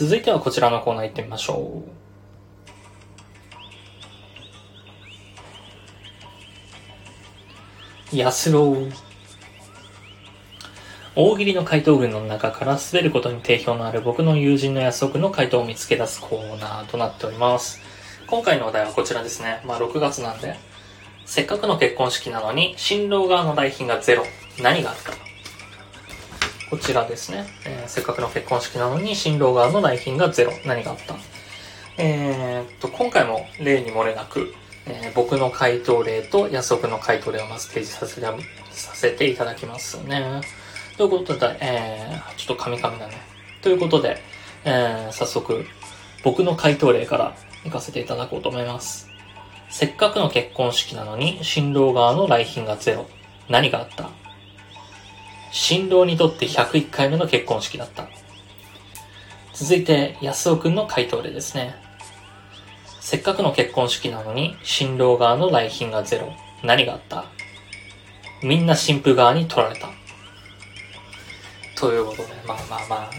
[0.05, 1.81] 続いてはこちらのコーナー行ってみましょ
[8.13, 8.15] う。
[8.15, 8.91] やすろう。
[11.15, 17.81] 大喜利の回答群の中から滑ることに定評のある僕の友人の安岡の回答を見つけ出すコーナーとなっております。
[18.27, 19.63] 今回のお題はこちらですね。
[19.65, 20.55] まあ6月なんで、
[21.25, 24.23] せっかくの結婚式なのに、新郎側の来賓がゼロ。
[24.61, 25.24] 何があった
[26.69, 30.51] こちらですね、えー、せっかくの結婚式なのに、新郎側の来賓がゼロ。
[30.65, 31.15] 何があった？
[31.97, 34.53] えー、っと、今回も例に漏れなく、
[34.85, 38.27] えー、僕の回答例と安尾くんの回答例をまず提示させて
[38.71, 40.41] させていただきますね。
[40.97, 43.13] ということで、えー、ちょっとカミカミだね。
[43.61, 44.21] ということで、
[44.65, 45.65] えー、早速、
[46.23, 49.09] 僕の回答例から行かせていただこうと思います。
[49.69, 53.07] せっかくの結婚式なのに、新郎側の来賓がゼロ。
[53.49, 54.09] 何があった？
[55.51, 58.07] 新郎にとって101回目の結婚式だった。
[59.53, 61.75] 続いて、安尾くんの回答例ですね。
[62.99, 66.33] せっかくの結婚式なのに、新郎側の来賓がゼロ。
[66.63, 67.25] 何があった？
[68.43, 69.89] みんな新婦側に取られた。
[71.77, 73.09] ということで、まあまあまあ、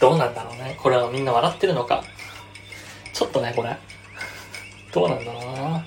[0.00, 0.76] どうなんだろうね。
[0.80, 2.04] これはみんな笑ってるのか。
[3.12, 3.76] ちょっとね、これ。
[4.92, 5.84] どうなんだろうな。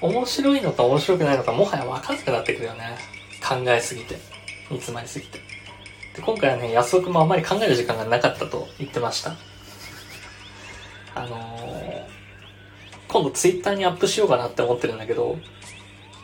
[0.00, 2.96] 面白いのか面白くないのか、もはや分かんなくなってくるよね。
[3.50, 4.16] 考えすぎて。
[4.70, 5.38] 煮詰まりすぎて。
[6.14, 9.34] で今回はね、安岡もあまり考える時間がなかったと言ってました。
[11.14, 12.04] あのー、
[13.08, 15.36] 今度ツイッターにアップしようかなって思ってるんだけど、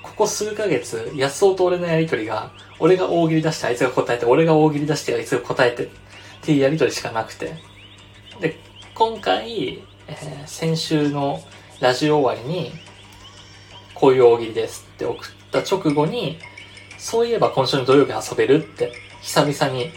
[0.03, 5.89] ここ数ヶ月、安尾と俺のやりとりが、俺が大喜利出してあいつが答えて、俺が大喜利出してあいつが答えてっ
[6.43, 7.55] ていうやりとりしかなくて。
[8.41, 8.57] で、
[8.95, 11.43] 今回、えー、先週の
[11.81, 12.73] ラジオ終わりに、
[13.95, 16.39] こういう大喜利ですって送った直後に、
[16.99, 18.93] そういえば今週の土曜日遊べるって、
[19.23, 19.93] 久々に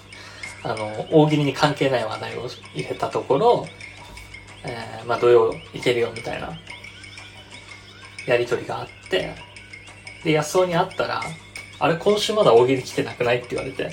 [0.62, 3.68] あの、大喜利に関係ない話題を入れたところ、
[4.64, 6.58] えー、まあ土曜行けるよみたいな、
[8.26, 9.34] やりとりがあって、
[10.24, 11.22] で、安尾に会ったら、
[11.78, 13.86] あれ今週まだ大喜利来てなくないって言われて、い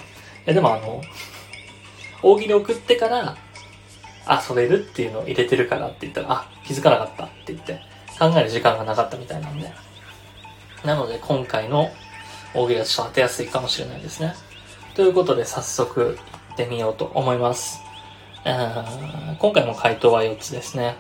[0.46, 1.02] やでもあの、
[2.22, 3.38] 大喜利送ってから、
[4.28, 7.82] 遊べるっていうのを入れてるからって言ったら、あ、気づかなかったって言って、
[8.18, 9.72] 考える時間がなかったみたいなんで。
[10.86, 11.92] なので今回の
[12.54, 14.36] 大喜利はちょっと当てやすいかもしれないですね。
[14.96, 16.18] ということで早速
[16.50, 17.80] 行ってみようと思います。
[18.44, 20.96] 今回の回答は4つですね。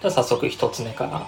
[0.00, 1.26] では早速1つ目から。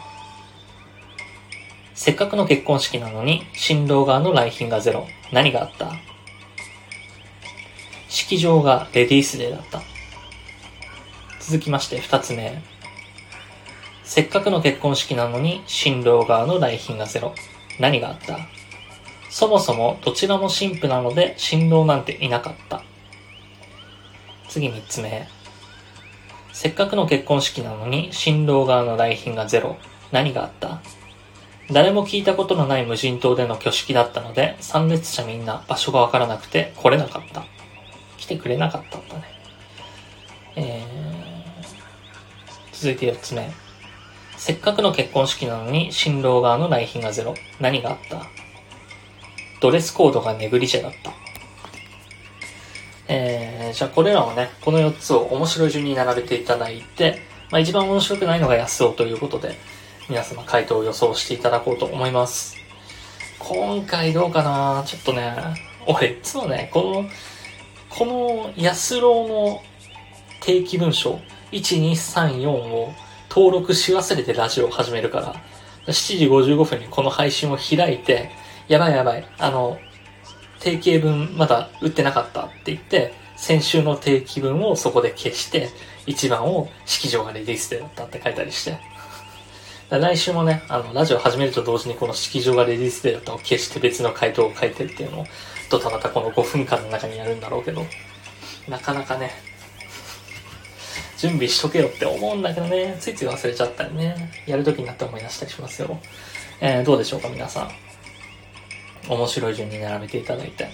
[1.95, 5.07] せっかくの結婚式なのに、新郎側の来賓がゼロ。
[5.33, 5.93] 何があった？
[8.09, 9.83] 式場がレディースデーだった。
[11.41, 12.63] 続きまして2つ目。
[14.03, 17.35] せっかくの結婚式なのに、新郎側の来賓がゼロ。
[17.79, 18.39] 何があった？
[19.35, 22.85] そもそもどちらも神父なので、新郎なんていなかった。
[24.49, 25.27] 次3つ目。
[26.53, 29.77] せっかくの結婚式なのに、新郎側の来賓がゼロ。
[30.13, 30.81] 何があった？
[31.69, 37.45] 誰も聞いたことのない無人島での挙式だったので、参列者みんな場所がわからなくて来れなかった。
[38.17, 39.23] 来てくれなかったんだね。
[40.55, 43.51] えー、続いて4つ目。
[44.37, 47.35] せっかくの結婚式なのに新郎側の来賓がゼロ。
[47.59, 48.34] 何があった？
[49.65, 51.11] ドレスコードがネグリジェだった。
[53.09, 59.57] えー、じゃあこれらをね、この4つを面白い順に並べていただいて、まあ一番面白くないのが安尾ということで、
[60.11, 62.57] 皆様回答を予想していただこうと思います。
[63.39, 64.85] 今回どうかな？
[64.87, 65.35] ちょっとね、
[65.87, 67.09] 俺いつもね、この、
[67.89, 69.63] この安郎の
[70.43, 71.19] 定期文章、
[71.53, 72.93] 1234を
[73.31, 75.35] 登録し忘れてラジオを始めるから、
[75.87, 79.79] 7時55分にこの配信を開いて、やばいやばい、あの、
[80.61, 85.69] 定期分まだ売ってなかったって言って、先週の定期分をそこで消して、
[86.07, 88.79] 一番を式場がレディースでだったって書いたりして、
[89.91, 95.27] 来週もね、あの、ラジオ始めると同時にこの式場がレディースデーだったを消して別の回答を書いてっていうのを、
[95.71, 97.85] ドタバタこの5分間の中にやるんだろうけど、
[98.69, 99.31] なかなかね、
[101.19, 105.99] 準備しとけよって思うんだけどね、ついつい忘れちゃったりね、やるときになって思い出したりしますよ。
[106.61, 107.84] えー、どうでしょうか皆さん。
[109.09, 110.69] 面白い順に並べていただいて、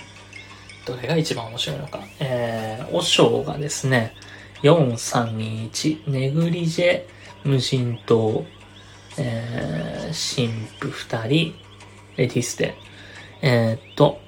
[0.86, 2.00] どれが一番面白いのか。
[2.20, 4.14] えー、おしょうがですね、
[4.62, 7.04] 4321、ネグリジェ、
[7.44, 8.44] 無人島、
[9.18, 11.54] えー、神父二人、
[12.16, 12.76] レディスで、
[13.42, 14.20] えー、っと、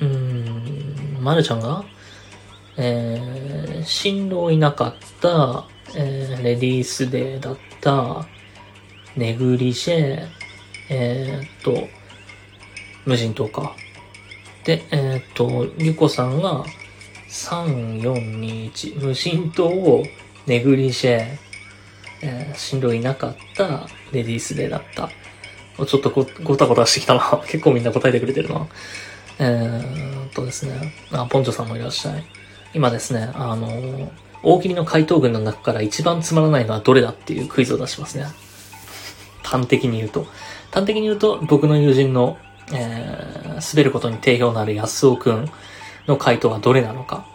[0.00, 1.84] うーん、まるちゃんが、
[2.76, 8.26] えー、新郎いなかった、えー、レディースデーだった、
[9.16, 10.26] ネグリジェ、
[10.88, 12.01] えー、っと、
[13.06, 13.74] 無人島か。
[14.64, 16.64] で、えー、っと、リコさんが、
[17.28, 20.04] 3421、無人島を
[20.46, 21.38] ネグリジェ、
[22.22, 25.08] えー、進路いなかったレディースデーだった。
[25.86, 27.42] ちょっとごごたごたしてきたな。
[27.48, 28.66] 結構みんな答えてくれてるな。
[29.38, 30.94] えー、っとですね。
[31.10, 32.24] あ、ポンチョさんもいらっしゃい。
[32.74, 38.26] 今ですね、あの、大喜利の回答群の中から一番つまらないのはどれだっていうクイズを出しますね。
[39.42, 40.26] 端的に言うと。
[40.70, 42.36] 端的に言うと、僕の友人の、
[42.72, 45.50] えー、滑ることに定評のある安尾くん
[46.06, 47.26] の回答はどれなのか。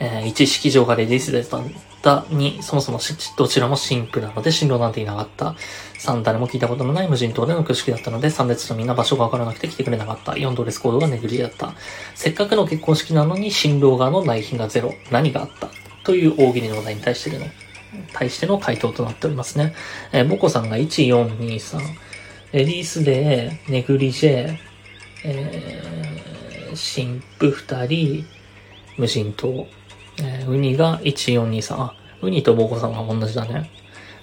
[0.00, 1.62] えー、1式場がレディースでたっ
[2.02, 3.00] た2、そもそも
[3.36, 5.56] どちらも神父なので進路なんていなかった。
[5.98, 10.32] 3、誰も聞いたことのない無人島での挙式だったので、3列とみんな場所がわからなくて来てくれなかった。
[10.32, 11.74] 4、ドレスコードがネグリだった。
[12.14, 14.94] せっかくの結婚式なのに新郎側の内品がゼロ。
[15.10, 15.68] 何があった？
[16.04, 17.44] という大喜利のお題に対しての、
[18.12, 19.74] 対しての回答となっておりますね。
[20.12, 21.80] えー、ボコさんが1、4、2、3。
[22.50, 24.56] レディースで、ネグリジェ、
[25.24, 28.26] えー、神父2人、
[28.96, 29.66] 無人島。
[30.20, 31.74] えー、ウニが1423。
[31.78, 33.70] あ、ウニとボコさんが同じだね。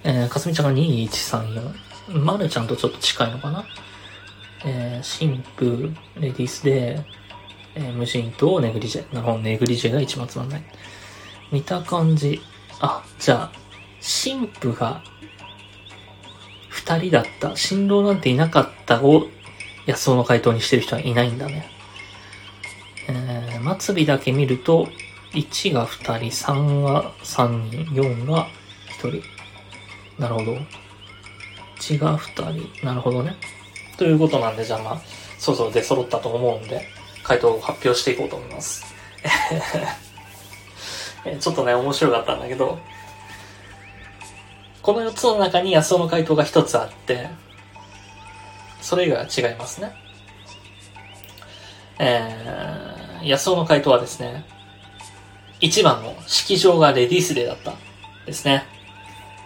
[0.04, 2.20] えー、かすみちゃんが2134。
[2.20, 3.64] まるちゃんとちょっと近いのかな
[4.66, 7.06] えー、神父、レディースで、
[7.76, 9.14] えー、無人島、ネグリジェ。
[9.14, 10.64] なるほど、ネグリジェが一番つまんない。
[11.52, 12.42] 見た感じ。
[12.80, 13.66] あ、じゃあ、
[14.02, 15.04] 神父が
[16.86, 17.56] 二人だった。
[17.56, 19.28] 新郎なんていなかったを
[19.88, 21.68] 安尾の回答にしてる人はいないんだね。
[23.08, 24.88] えー、末尾だけ見ると、
[25.34, 28.48] 1が2人、3が3人、4が
[29.02, 29.24] 1人。
[30.22, 30.58] なるほど。
[31.78, 32.86] 1が2人。
[32.86, 33.36] なるほどね。
[33.98, 35.02] ということなんで、じゃあまあ、
[35.40, 36.88] そろそろ出揃ったと思うんで、
[37.24, 38.86] 回答を発表していこうと思います。
[41.26, 42.78] えちょっとね、面白かったんだけど、
[44.86, 47.28] この4つの中に安尾の回答が1つあって、
[48.82, 49.92] それ以外は違いますね。
[51.98, 54.46] えー、安尾の回答はですね、
[55.62, 57.74] 1番の式場がレディースデーだった
[58.28, 58.64] ですね。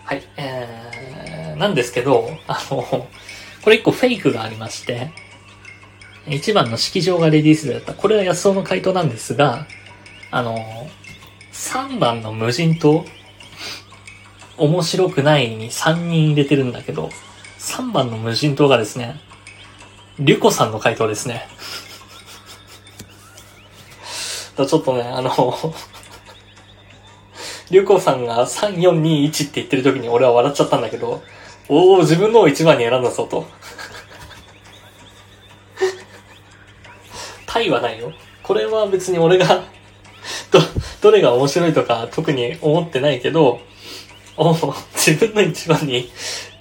[0.03, 0.23] はい。
[0.35, 3.07] えー、なんですけど、あの、
[3.63, 5.09] これ1個フェイクがありまして、
[6.25, 7.93] 1番の式場がレディースデーだった。
[7.93, 9.67] これは安尾の回答なんですが、
[10.31, 10.57] あの、
[11.53, 13.05] 3番の無人島、
[14.59, 17.09] 面白くないに3人入れてるんだけど、
[17.59, 19.19] 3番の無人島がですね、
[20.19, 21.47] リュコさんの回答ですね。
[24.55, 25.33] ちょっとね、あの
[27.71, 31.21] りゅうこさんが3421って言ってる時に俺は笑っちゃったんだけど、
[31.67, 33.45] おお、自分のを一番に選んだぞと。
[37.45, 38.11] タイはないよ。
[38.41, 39.65] これは別に俺が
[40.49, 40.59] ど、
[41.01, 43.61] どれが面白いとか特に思ってないけど、
[44.41, 44.55] お
[44.93, 46.09] 自分の一番に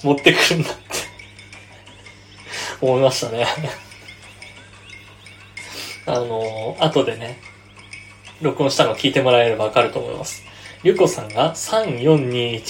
[0.02, 0.80] 持ってくるんだって
[2.80, 3.46] 思いましたね
[6.04, 7.38] あのー、後でね、
[8.40, 10.42] 録音したの聞いてもらえればわかると思います。
[10.82, 12.62] ゆこさんが3421っ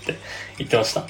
[0.00, 0.14] て
[0.58, 1.06] 言ってました。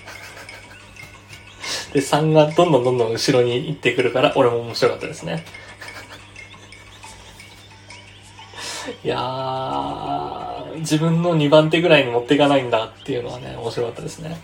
[1.92, 5.44] で、3がどんどんどんどん後ろに行ってくるから、俺も面白かったですね。
[9.04, 10.15] いやー、
[10.86, 14.38] 自分の2番手ぐらいに持っていかないんだっていうのはね、面白かったですね。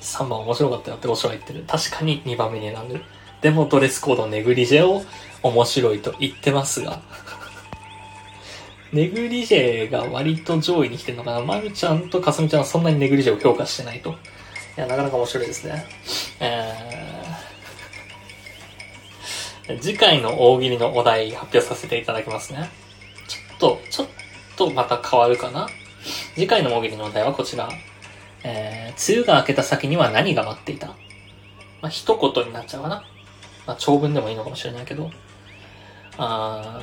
[0.00, 1.64] 3番面白かったよっておしは言ってる。
[1.66, 3.04] 確かに2番目に選んでる。
[3.40, 5.02] でもドレスコードネグリジェを
[5.42, 7.02] 面白いと言ってますが
[8.92, 11.40] ネグリジェが割と上位に来てるのかな。
[11.40, 14.10] まるちゃんとかすみちゃんはそんなにネグリジェを評価してないと。
[14.10, 14.14] い
[14.76, 15.86] や、なかなか面白いですね。
[16.40, 17.21] えー、
[19.80, 22.68] 次回の大喜利のお題発表させていただきますね。
[23.28, 24.08] ちょっと、ちょっ
[24.56, 25.68] とまた変わるかな。
[26.34, 27.68] 次回の大喜利のお題はこちら。
[28.44, 30.88] えー、梅雨が明けた先には何が待っていた
[31.80, 33.04] まあ、一言になっちゃうかな。
[33.66, 35.10] まあ、長文でもいいのかもしれないけど。
[36.18, 36.80] あ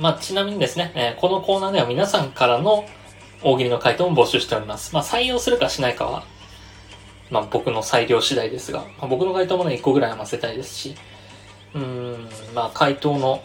[0.00, 2.84] まあ、ちなみにですね、えー、このコーナーでは皆さんからの
[3.42, 4.94] 大喜利の回答も募集しております。
[4.94, 6.24] まあ、採用するかしないかは、
[7.30, 10.94] まあ、僕の裁量次第ですが、まあ、僕の回答もね、1個ぐらい余せたいですし、
[11.74, 13.42] うん、まあ、回答の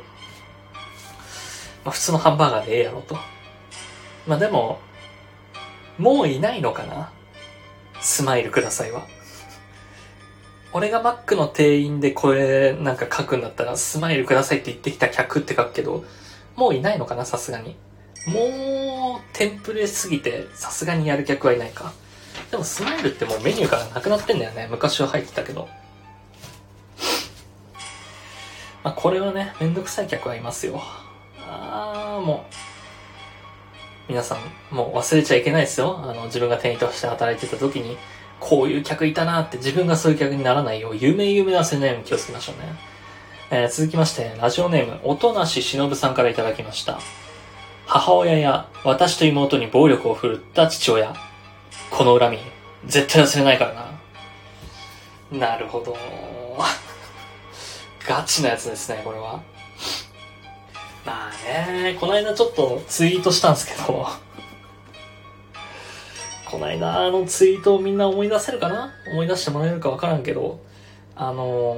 [1.85, 3.15] まあ、普通のハンバーガーでええやろと。
[4.25, 4.79] まあでも、
[5.99, 7.11] もういないのかな
[8.01, 9.05] スマイルくださいは。
[10.73, 16.03] 俺がマックの店員でこれなんか書くんだったら、スマイルくださいって言ってきた客って書くけど、
[16.55, 17.77] もういないのかな、さすがに。
[18.27, 21.93] もう、テンプレすぎて、さすがにやる客はいないか。
[22.51, 24.67] でもスマイルってもうメニューからなくなってんだよね。
[24.69, 25.67] 昔は入ってたけど。
[28.83, 30.81] まあ、これはね、めんどくさい客はいますよ。
[31.41, 32.53] あー、もう。
[34.09, 35.99] 皆さん、もう忘れちゃいけないですよ。
[36.01, 37.97] あの、自分が店員として働いてた時に、
[38.39, 42.73] こういう客いたなって自分がそういう客にならないよう、有名有名忘れないように気をつけましょうね。
[43.51, 46.99] えー、続きまして、ラジオネーム、音無しのぶさんからいただきました。
[47.91, 51.15] 母親や私と妹に暴力を振るった父親。
[51.89, 52.37] この恨み、
[52.85, 53.89] 絶対忘れないから
[55.31, 55.47] な。
[55.47, 55.97] なるほど。
[58.07, 59.41] ガチなやつですね、これは。
[61.03, 64.05] まあね、この間ちょっとツイートしたんですけど、
[66.45, 68.91] この間あのツイートをみんな思い出せるかな？
[69.11, 70.59] 思い出してもらえるかわからんけど、
[71.15, 71.73] あの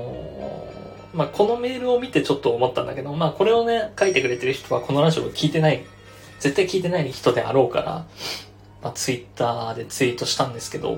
[1.13, 5.85] ー、まあ、このメールを見てちょっと思ったんだけど、まあ、これをね、書いてくれてる人はこのラジオを聞いてない、
[6.41, 8.05] 絶対聞いてない人であろうから、
[8.83, 10.97] まあ、ツイッターでツイートしたんですけど、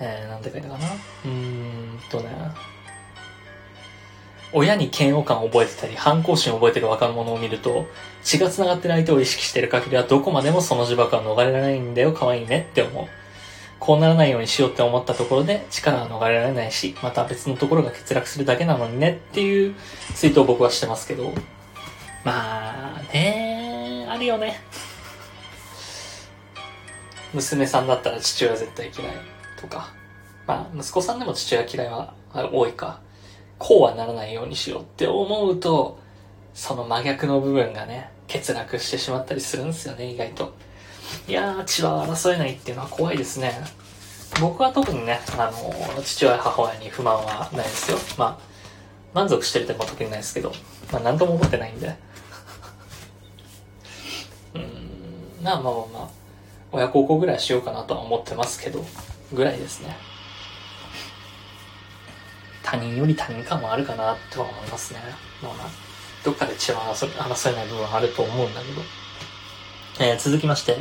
[0.00, 0.86] えー、なんて書いたかな？
[0.86, 2.30] うーんとね、
[4.52, 7.86] 親に嫌悪感を覚えてたり、反抗心を覚えてる若者を見ると、
[8.24, 13.06] 血が繋がってる相手を意識してる限りはどこまでもその呪縛は逃れられないんだよ、可愛いねって思う。
[13.78, 19.74] こうならないようにしようって思ったところで力は逃れられないし、また別のところが欠落するだけなのにねっていう
[20.14, 21.32] ツイートを僕はしてますけど、
[22.24, 24.60] まあねあるよね。
[27.32, 29.14] 娘さんだったら父親絶対嫌い
[29.60, 29.92] とか、
[30.46, 32.14] まあ息子さんでも父親嫌いは
[32.52, 33.00] 多いか。
[33.58, 35.98] こうはならないようにしようって思うと、
[36.54, 40.54] その真逆の部分がね、欠落してしまったりするんですよね、意外と。
[41.28, 43.52] いやー、血は争えないっていうのは怖いですね。
[44.40, 47.98] 僕は特にね、あの、父親、母親に不満はないですよ。
[48.16, 48.44] まあ、
[49.12, 50.52] 満足してるっても特にないですけど、
[50.90, 51.94] まあ、何とも思ってないんで。
[54.54, 54.62] うん、
[55.42, 56.08] まあまあまあ、
[56.72, 58.84] 親孝行ぐらいしようかなとは思ってますけど、
[59.32, 59.96] ぐらいですね。
[62.62, 65.00] 他人より他人感はあるかなとは思いますね。
[65.42, 65.68] まあまあ、
[66.24, 68.82] どっかで血は争えない部分はあると思うんだけど。
[70.00, 70.76] えー、続きまして、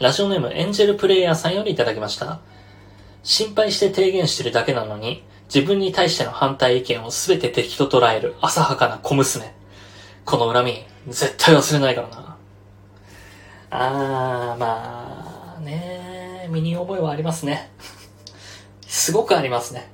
[0.00, 2.40] ラジオネームエンジェルプレイヤーさんよりいただきました。
[3.22, 9.54] 心配して提言してるだけなのに、自分に対しての反対意見を全て敵と捉える浅はかな小娘。
[10.24, 12.36] この恨み、絶対忘れないからな。
[13.70, 17.70] あー、まあ、ね身に覚えはありますね。
[18.86, 19.88] すごくありますね。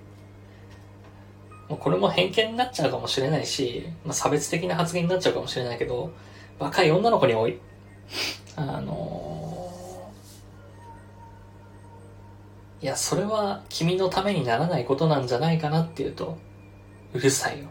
[1.68, 6.12] もうこれも偏見になっちゃうかもしれないし、まあ、差別的な発言になっちゃうかもしれないけど、
[6.58, 7.58] 若い女の子に多い。
[8.56, 16.38] あのー、いや、それは君のためにならないことなんじゃないかなっていうと、
[17.12, 17.66] うるさいよ。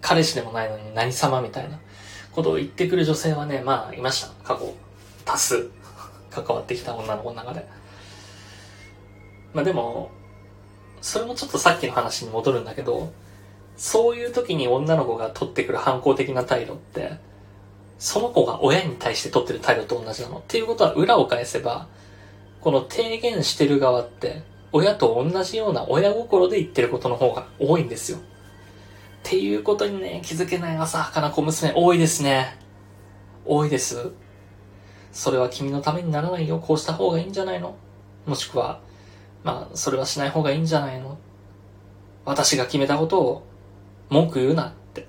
[0.00, 1.78] 彼氏でもないのに何様みたいな
[2.32, 4.28] ことを言ってくる女性はね、まあ、いました。
[4.44, 4.72] 過去、
[5.30, 5.70] 多数、
[6.30, 7.66] 関わってきた女の子の中で。
[9.54, 10.10] まあでも、
[11.00, 13.12] それもちょっとさっきの話に戻るんだけど、
[13.76, 17.18] そういう時に女の子が取ってくる反抗的な態度って、
[17.98, 20.38] その子が親に対して取ってる態度と同じなの。
[20.38, 21.86] っていうことは裏を返せば、
[22.60, 28.18] この提言してる側って、親と同じような親心で言ってることの方が多いんですよ。
[28.18, 28.20] っ
[29.22, 32.58] ていうことにね、気づけない浅はかな小娘多いですね。
[33.44, 34.12] 多いです。
[35.12, 36.58] それは君のためにならないよ。
[36.58, 37.76] こうした方がいいんじゃないの？
[38.26, 38.80] もしくは、
[39.42, 41.18] まあ、それはしない方がいいんじゃないの？
[42.24, 43.46] 私が決めたことを
[44.08, 45.06] 文句言うなって、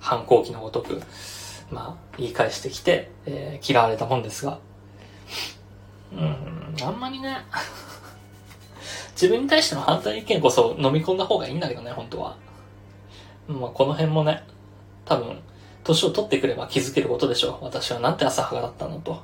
[0.00, 1.00] 反抗期のごとく、
[1.70, 4.58] まあ、言い返してきて、えー、嫌われたもんですが、
[6.12, 7.38] うん、あんまりね、
[9.12, 12.36] 自分に対しての反対意見こそ飲み込んだ方がいいんだけどね、本当は。
[13.48, 14.44] まあ、この辺もね、
[15.04, 15.40] 多分、
[15.84, 17.64] 年を取ってくれば気づけることでしょう。
[17.64, 19.22] 私はなんて浅はかだったのと。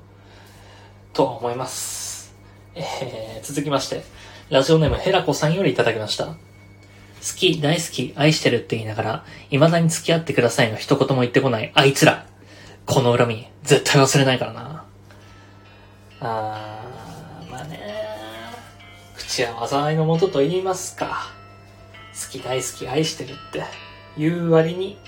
[1.13, 2.35] とは思います。
[2.75, 4.05] えー、続きまして、
[4.51, 6.27] ラジオネームヘラコさんよりいただきました。
[6.27, 6.35] 好
[7.37, 12.27] き、大好き、愛してるって言いながら、未だに付き合ってくださいの一言も言ってこないあいつら。
[12.87, 14.85] この恨み、絶対忘れないからな。
[16.21, 17.81] あー、まあね
[19.17, 21.33] 口は災いのもとと言いますか。
[22.15, 23.65] 好き、大好き、愛してるって
[24.17, 24.99] 言う割に、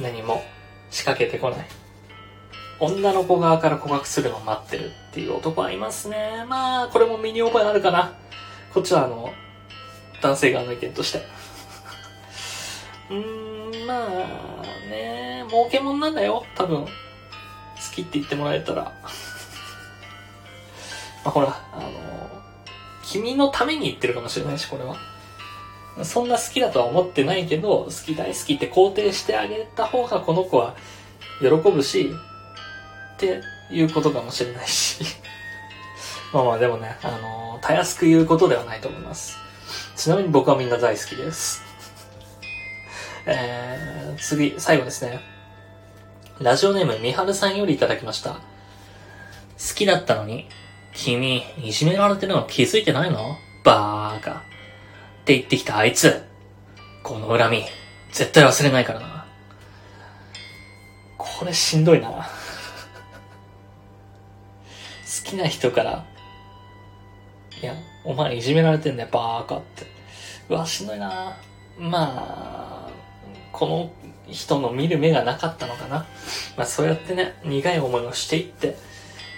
[0.00, 0.42] 何も
[0.90, 1.66] 仕掛けてこない。
[2.78, 6.44] 女の子側から告白するのを待ってるっていう男はいますね。
[6.46, 8.12] まあ、これも身に覚えあるかな。
[8.74, 9.32] こっちはあの、
[10.22, 11.22] 男性側の意見として。
[13.10, 14.08] うーん、まあ、
[14.90, 16.84] ね儲けもんなんだよ、多分。
[16.84, 16.90] 好
[17.94, 18.82] きって言ってもらえたら。
[21.24, 21.90] まあほら、あの、
[23.02, 24.96] 君のために言ってるかもしれないし、これは。
[26.02, 30.74] そんな好きだとは思ってないけど、好き大好きって肯定してあげた方がこの子は
[31.40, 32.12] 喜ぶし、
[33.16, 33.40] って
[33.70, 35.04] いうことかもしれないし。
[36.32, 39.38] まあまあでもね、あのたやすく言うことではないと思います。
[39.96, 41.62] ちなみに僕はみんな大好きです。
[43.24, 45.20] えー、次、最後ですね。
[46.38, 48.32] ラジオネームみはるさんよりいただきました。
[48.32, 48.40] 好
[49.74, 50.46] きだったのに、
[50.92, 53.38] 君、いじめられてるの気づいてないの？
[53.64, 54.42] バーカ。
[55.26, 56.22] って言ってきたあいつ。
[57.02, 57.64] この恨み、
[58.12, 59.26] 絶対忘れないからな。
[61.18, 62.08] これしんどいな。
[62.14, 62.28] 好
[65.24, 66.04] きな人から、
[67.60, 67.74] いや、
[68.04, 69.86] お前いじめられてんだよ、バーカって。
[70.48, 71.36] うわ、しんどいな。
[71.76, 72.90] まあ、
[73.50, 73.90] この
[74.30, 76.06] 人の見る目がなかったのかな。
[76.56, 78.76] まあそうやってね、苦い思いをしていって、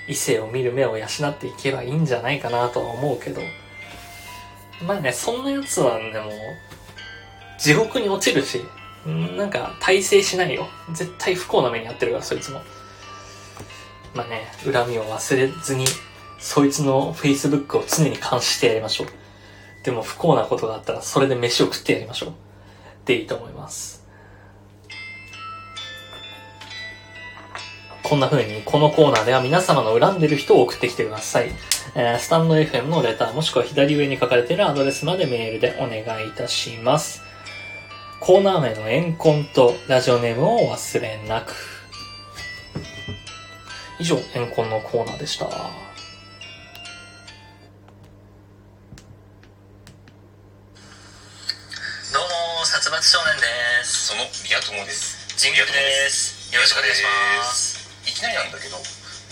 [0.07, 3.41] 異性を見る目を養っていけばいいんじゃないかなとは思うけど。
[4.87, 6.33] まあね、そんなやつはね、もう、
[7.59, 8.65] 地獄に落ちるし、
[9.07, 10.69] んなんか、大成しないよ。
[10.93, 12.61] 絶対不幸な目に遭ってるから、そいつも。
[14.15, 15.87] まあね、恨みを忘れずに、
[16.39, 19.09] そいつの Facebook を常に監視してやりましょう。
[19.85, 22.33] でも不幸なことがあったら、それで飯を食ってやりましょう。
[23.05, 23.98] でいいと思います。
[28.09, 31.51] こんな風に、このコーナーでは皆様の恨んでる人を送ってきてください。
[31.95, 37.21] えースタンド FM のレターもしくは左上に書かれているアドレスまでメールでお願いいたします。
[38.19, 41.55] コーナー名のエンコンとラジオネームをお忘れなく。
[43.99, 45.45] 以上、エンコンのコーナーでした。
[45.45, 45.69] どうも、
[52.65, 53.43] 殺伐少年で
[53.85, 54.07] す。
[54.07, 56.55] そのリア友ですジンギルです。
[56.55, 57.09] よろしくお願いしま
[57.53, 57.78] す。
[58.09, 58.83] いきなりなんだけどう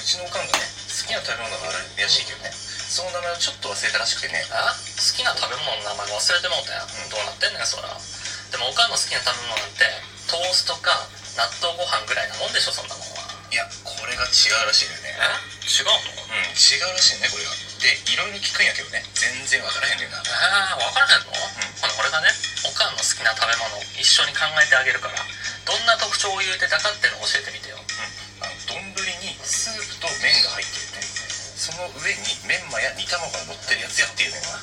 [0.04, 7.10] ちのおかんがね好きな食べ物があるらしいけどねその名前をちょっと忘れたらしくてねあ好きな食べ物の名前忘れてもうたやん、うん。
[7.10, 7.88] どうなってんねんそら。
[7.88, 9.88] でもおかんの好きな食べ物なんて
[10.30, 10.92] トーストか
[11.34, 13.26] 納豆ご飯ぐらいなもんでしょそんなもんは。
[13.50, 15.18] いやこれが違うらしいのよね。
[15.18, 15.66] え？
[15.66, 15.98] 違うの？
[16.30, 17.50] うん違うらしいねこれが
[17.82, 20.22] でいろいろ聞くんやけどね全然わからへんねんな。
[20.22, 22.30] えー、分からへんの、ほな俺がね
[22.62, 25.18] おかんの好きな食べ物を一緒に考えてあげるから
[25.66, 27.78] どんな特徴を言うてたかっていうのを教えてみてよ。
[27.78, 28.15] うん
[31.66, 34.54] その上にメンマや煮卵が乗ってるやつやっていうねんな。
[34.54, 34.62] あ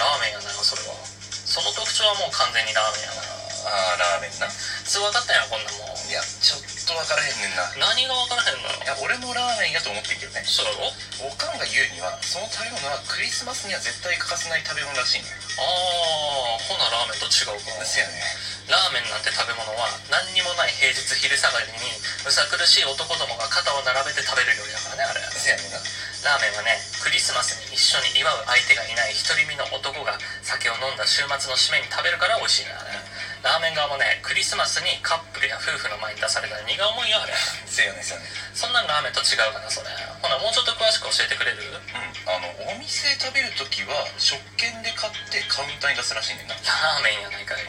[0.00, 0.96] ラーメンやなそれは。
[1.44, 3.20] その特徴はもう完全にラーメンやな。
[3.68, 4.48] あーラーメンな。
[4.48, 6.00] 普通分かったやんこんなもん。
[6.08, 7.64] いやちょっとわからへんねんな。
[7.80, 8.68] 何が分からへんの？
[8.68, 10.44] いや俺もラーメンやと思ってんけどね。
[10.44, 10.92] そうやろ？
[11.24, 18.20] おかんが言うにはその食べ物はクリスマスには絶対欠かせない食べ物らしいねんああほなラーメンと違うかせやね。
[18.70, 21.82] ラーメンなんて食べ物は何にもない平日昼下がりに
[22.22, 25.82] むさ苦しい男どもが肩を並べて食べる料理だからねあれせやねんな。
[26.22, 30.14] ラーメンはねクリスマスに一緒に祝う相手がいない独り身の男が
[30.46, 33.02] 酒を飲んだ週末の締めに食べるから美味しいのよね
[33.42, 37.34] ラーメン側もねクリスマスにカップルや夫婦の前に出された荷が重いよあれ。
[37.66, 38.26] せやねんせやね。
[38.26, 39.90] んそんなんラーメンと違うかなそれ。
[40.22, 41.58] ほなもうちょっと詳しく教えてくれる？
[41.66, 46.54] うんあのお店で食べるときは食券で買ってカウンターに出すらしいねんな。
[46.54, 47.66] ラーメンやないかい。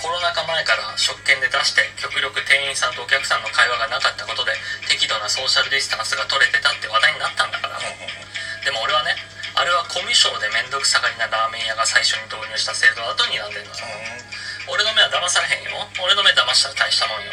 [0.00, 4.52] コロナ禍前から食券で出して極力店員さんとお客さんの会話がなかったことで
[4.88, 7.76] 適度なソーシャルディスタンスが取れてたって話題になったんだから。
[7.80, 9.12] でも俺はね
[9.56, 13.84] あれはコミュ障で面倒くさがりなラーメン屋が最初に導入した制度だと睨んでるのよ
[14.66, 15.78] 俺の目は騙されへんよ。
[16.02, 17.30] 俺の目騙したら大したもんよ。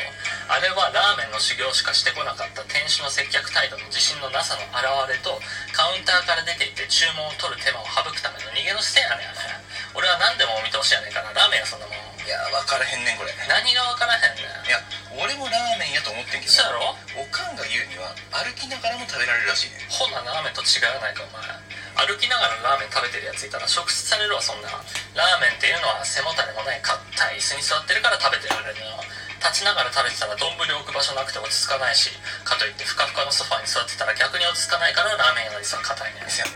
[0.49, 5.39] あれはラーメンの修行しかしてこなかった店主の接客態度の自信のなさの表れと
[5.73, 9.33] カウンターから出ていって注文を取る手間を省くための逃げの捨てやねん。
[9.33, 9.55] あれ
[9.97, 11.97] 俺は何でもお見通しやねんからラーメンやそんなもん。
[12.21, 13.33] いや分からへんねんこれ。
[13.33, 14.69] い何が分からへんねん。
[14.69, 14.77] や
[15.17, 16.93] 俺もラーメンやと思ってんけどそうやろ？
[17.17, 19.89] おかんが言うには歩きながらも食べられるらしいねん。
[19.89, 21.49] ほなラーメンと違うやないかお前
[21.95, 26.97] 歩きながらラーメン食べてるやついたら食質されるわそんなラーメンっていうのは背もたれもない硬
[27.33, 29.05] い椅子に座ってるから食べてられるのよ
[29.43, 32.09] 立ちながら食べてたら丼置く場所なくて落ち着かないし
[32.47, 36.55] 片かといってふかふかのソファに座ってたら逆に落ち着かないからラーメン屋の椅子は硬いねせやね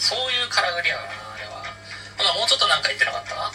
[0.00, 1.60] そういうからくりやなあれは
[2.16, 3.36] ほなもうちょっとなんか言ってなかった？
[3.36, 3.52] う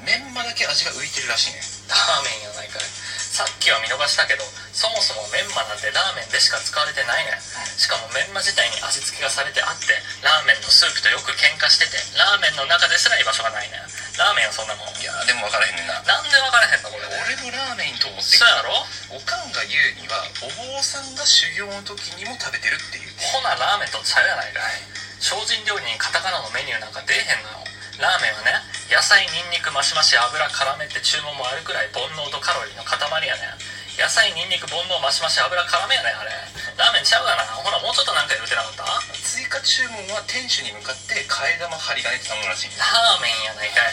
[0.00, 0.08] ん。
[0.08, 1.60] メンマだけ味が浮いてるらしいね。
[1.92, 2.82] ラーメンやないかい
[3.28, 4.42] さっきは見逃したけど
[4.74, 7.36] そもそもメンマなんてラーメンでしか使われてないね。
[7.36, 7.40] ん
[7.78, 13.78] しかもメンマ自体に味付けがされてあってラーメンのスープとよく喧嘩しててラーメンの中ですら居場所がないね。
[13.78, 13.86] ん
[14.18, 14.90] ラーメンはそんなもん。
[14.98, 16.02] いやでも分からへんねんな。
[16.02, 16.90] なんで分からへんの？
[16.90, 18.74] これ俺のラーメンと思ってそうやろ？
[19.14, 23.14] おかんが言うにはお坊さんが修行の時にも食べてるっていう。
[23.18, 24.82] ほなラーメンとちゃうやないかい。
[25.20, 27.67] 精進料理にカタカナのメニューなんか出えへんのよ
[27.98, 28.54] ラーメンはね
[28.88, 32.96] 野菜ニンニクマシマシ油絡めって注文もあるくらい煩悩とカロリーの塊
[33.26, 33.58] やねん。
[33.98, 36.30] 野菜ニンニク煩悩マシマシ油絡めやねんあれ
[36.78, 38.86] ラーメンちゃうがなほらもうちょっとなんか言うてなかった？
[39.18, 42.72] 追加注文は店主に向かって替え玉針金って頼むらしい。
[42.78, 43.90] ラーメンやないかい。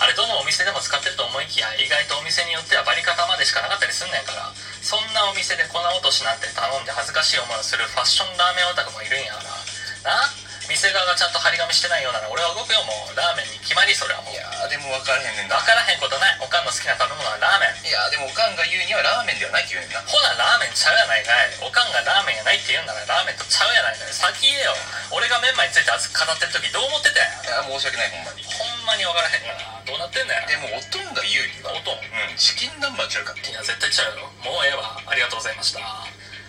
[0.00, 4.48] あれどのお店でも使ってると思いきや意外とお店によってはバリカタまでしかなかったりすんねんから。
[4.80, 10.16] そんなお店で粉落としなんて頼んで恥ずかしい思いをするファッションラーメンオタクもいるんやから。
[10.16, 10.26] な？
[10.72, 13.12] 店側がちゃんと張り紙してないようなら俺は動くよもう。
[13.12, 14.32] ラーメンに決まりそれはもう。
[14.32, 15.60] いやーでも分からへんねんな。
[15.60, 16.40] 分からへんことない。
[16.40, 17.84] おかんの好きな食べ物はラーメン。
[17.84, 20.00] いやーでもおかんが言うにはラーメンではないって言うねんな。
[20.08, 21.52] ほなラーメンちゃうやないかい。
[21.60, 24.72] おかんがラーメンやないって言うんならラーメンとちゃうやないかい先言えよ。
[25.12, 27.52] 俺がメンマについて熱く語ってる時どう思ってたん？
[27.52, 28.40] やいや申し訳ないほんまに。
[28.48, 30.48] ほんまに分からへんがなどうなってんだよ。
[30.48, 32.00] でもおとんが言うにはおとん
[32.40, 33.52] チキン南蛮ちゃうかって。
[33.52, 34.32] いや絶対ちゃうよ。
[34.40, 34.96] もうええわ。
[35.04, 35.84] ありがとうございました。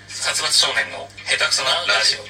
[0.08, 2.24] 殺伐少年の下手くそなラジオ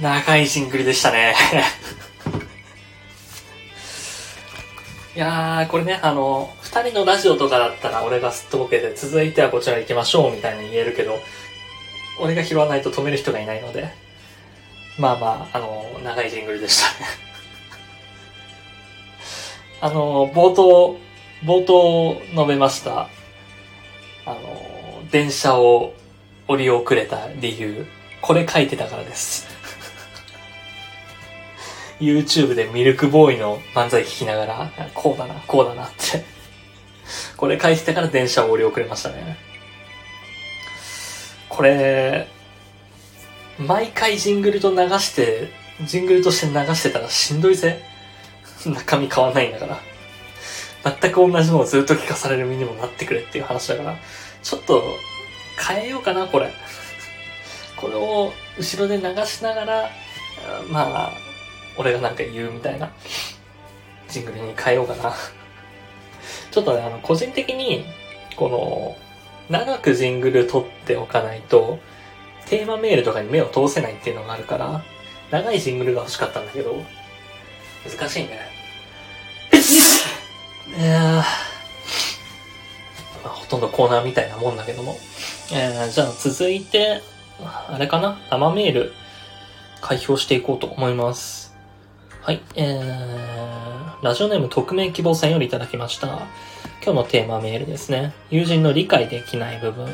[0.00, 1.34] 長いジングルでしたね。
[5.14, 11.20] いやー、これね、あの、二人のラジオとかだったら俺がすっとぼけて、続いてはこちら行きましょうみたいに言えるけど、
[12.18, 13.92] 俺が拾わないと止める人がいないので、
[14.98, 17.06] まあまあ、あの、長いジングルでしたね。
[19.82, 20.96] あの、冒頭、
[21.44, 23.10] 冒頭述べました、
[24.24, 25.92] あの、電車を
[26.48, 27.86] 降り遅れた理由、
[28.22, 29.49] これ書いてたからです。
[32.00, 36.24] YouTube でミルクボーイの漫才聞きながら、こうだな、こうだなって。
[37.36, 39.36] これ書いてたから電車を降り遅れましたね。
[41.48, 42.28] これ、
[43.58, 45.50] 毎回ジングルと流して、
[45.82, 47.82] ジングルとして流してたらしんどいぜ。
[48.64, 49.78] 中身変わんないんだから。
[51.00, 53.96] 全く同じのをずっと聞かされる身にもなってくれっていう話だから、
[54.42, 54.82] ちょっと
[55.58, 56.50] 変えようかな、これ。
[57.76, 59.90] これを後ろで流しながら、
[60.68, 61.29] まあ、
[61.76, 62.90] 俺がなんか言うみたいな
[64.08, 65.14] ジングルに変えようかな。
[66.50, 67.84] ちょっとね、あの、個人的に、
[68.36, 68.96] この、
[69.48, 71.78] 長くジングル撮っておかないと、
[72.46, 74.82] テーマメールとかに目を通せないっていうのがあるから、
[75.30, 76.74] 長いジングルが欲しかったんだけど、
[77.88, 78.40] 難しいね。
[80.76, 81.24] いや
[83.24, 84.96] まあ、ほとんどコーナーみたいなもんだけども。
[85.52, 87.00] えー、じゃあ続いて、
[87.42, 88.20] あれかな？
[88.30, 88.92] 生メール、
[89.80, 91.49] 開票していこうと思います。
[92.22, 96.26] はい、えー、ラジオネーム匿名希望さんよりいただきました。
[96.84, 98.12] 今日のテーマメールですね。
[98.28, 99.88] 友人の理解できない部分。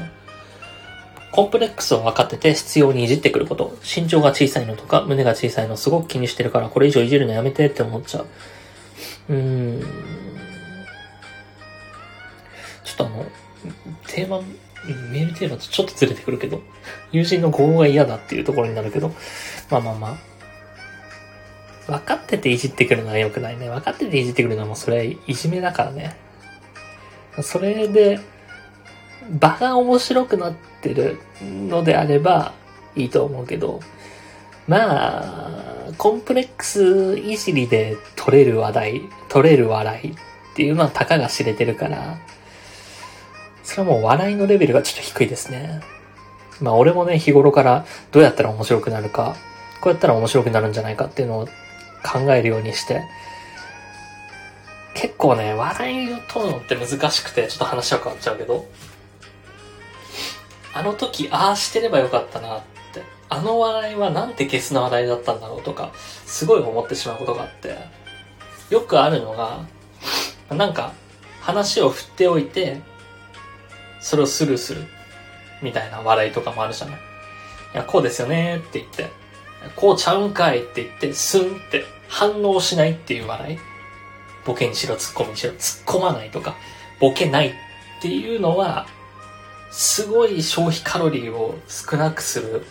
[1.31, 3.79] コンプレックスを分かってて必要にいじってくること。
[3.83, 8.27] 身長が小さいのとか、胸が小さいのすごく気にしてるから、これ以上いじるのやめてって思っちゃう。
[9.29, 9.81] うーん。
[12.83, 13.25] ちょっとあの、
[14.09, 16.61] テーマ、メールテーマとちょっとずれてくるけど、
[17.13, 19.13] 友人の語が嫌だっていうところになるけど、
[19.71, 20.36] まあまあまあ。
[21.87, 23.69] 分かってていじってくるのは良くないね。
[23.69, 26.17] 分かってていじってくるのはもうそれいじめだからね。
[27.43, 28.19] それで、
[29.31, 32.53] 場が面白くなってるのであれば
[32.95, 33.81] いいと思うけど、
[34.69, 40.15] まあ、コンプレックスいじりで取れる話題、取れる笑いっ
[40.55, 42.19] ていうのはたかが知れてるから、
[43.63, 45.81] それはもう笑いのレベルがちょっと低いですね。
[46.61, 49.37] まあ俺もね、日頃からどうやったら面白くなるか、
[49.81, 51.49] こうやったら面白くなるんじゃないかっていうのを
[52.05, 53.03] 考えるようにして、
[54.95, 58.67] 結構ね、笑いを取るのって難しくて、ちょっと話は変わっちゃうけど、
[60.73, 65.93] あの時、ああしてればよかったなって、あの笑いはなんてゲスな笑いだったんだろうとか、
[66.25, 67.77] すごい思ってしまうことがあって、
[68.71, 69.67] よくあるのが、
[70.55, 70.93] なんか、
[71.41, 72.81] 話を振っておいて、
[74.01, 74.85] それをスルーする、
[75.63, 76.97] みたいな笑いとかもあるじゃない。
[76.97, 76.99] い
[77.77, 79.11] や、こうですよねって言って、
[79.75, 83.59] こうちゃうんかいって言って、スンって反応しないっていう笑い。
[84.45, 86.57] ボケにしろ、ツッコミにしろ、突っ込まないとか、
[87.01, 87.53] ボケないっ
[88.01, 88.87] ていうのは、
[89.71, 92.65] すごい消費カロリーを少なくする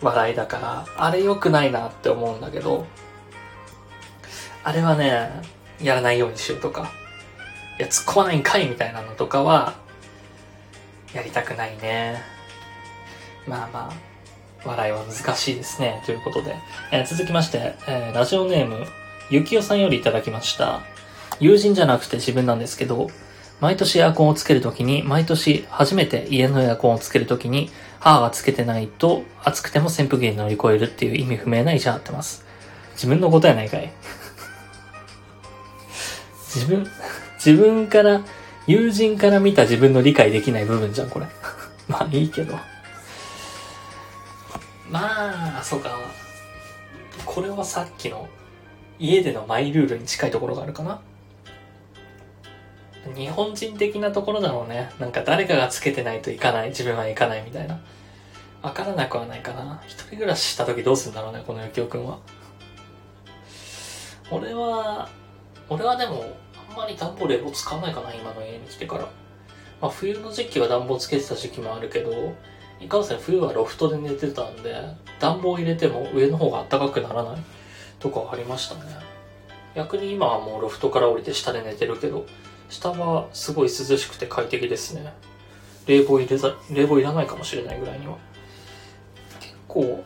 [0.00, 2.86] 笑いだから、あれ良くないなって思うんだけど、
[4.64, 5.30] あれはね、
[5.80, 6.90] やらないようにしようとか、
[7.78, 9.74] いや、突っ込まないんかいみたいなのとかは、
[11.12, 12.22] やりたくないね。
[13.46, 14.13] まあまあ、
[14.64, 16.02] 笑いは難しいですね。
[16.06, 16.56] ということで。
[16.92, 18.86] えー続きまして、えーラジオネーム、
[19.30, 20.82] ゆきおさんよりいただきました。
[21.40, 23.08] 友人じゃなくて自分なんですけど、
[23.60, 32.44] 毎年エアコンをつけるときに、毎年初めて家のエアコンをつけるときに、母がつけてないと暑くても扇風機に乗り越えるっていう意味不明な医者やってます。
[32.94, 33.90] 自分のことやないかい。
[36.54, 36.86] 自分、
[37.36, 38.20] 自分から、
[38.66, 41.26] 友人から見た自分の理解できない部分じゃん、これ。
[41.88, 42.58] まあいいけど。
[44.94, 45.98] まあ、そうか。
[47.26, 48.28] これはさっきの
[49.00, 51.00] 家でのマイルールに近いところがあるかな。
[53.16, 54.92] 日本人的なところだろうね。
[55.00, 57.80] なんか誰かがつけてないといかない、自分は行かないみたいな。
[58.62, 59.82] わからなくはないかな。
[59.84, 62.20] 一人暮らしした時どうするんだろうね、このゆきおくんは。
[64.30, 65.08] 俺は、
[65.68, 66.24] 俺はでも、
[66.70, 69.08] あんまり暖房冷房使わないかな、今の家に来てから。
[69.80, 72.32] まあ冬の時期は暖房つけてた時期もあるけど、
[72.84, 74.74] いかんせん冬はロフトで寝てたんで、
[75.18, 77.36] 暖房入れても上の方が暖かくならない？
[77.98, 78.80] とかありましたね。
[79.74, 82.26] 逆に今はもうロフトから降りて下で寝てるけど、
[82.68, 85.12] 下はすごい涼しくて快適ですね。
[85.86, 88.16] 冷房入れざ、冷房いらないかもしれないぐらいには。
[89.40, 90.04] 結構、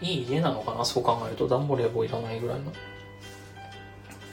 [0.00, 2.72] いい家なのかな、そう考えると暖房冷房いらないぐらいの。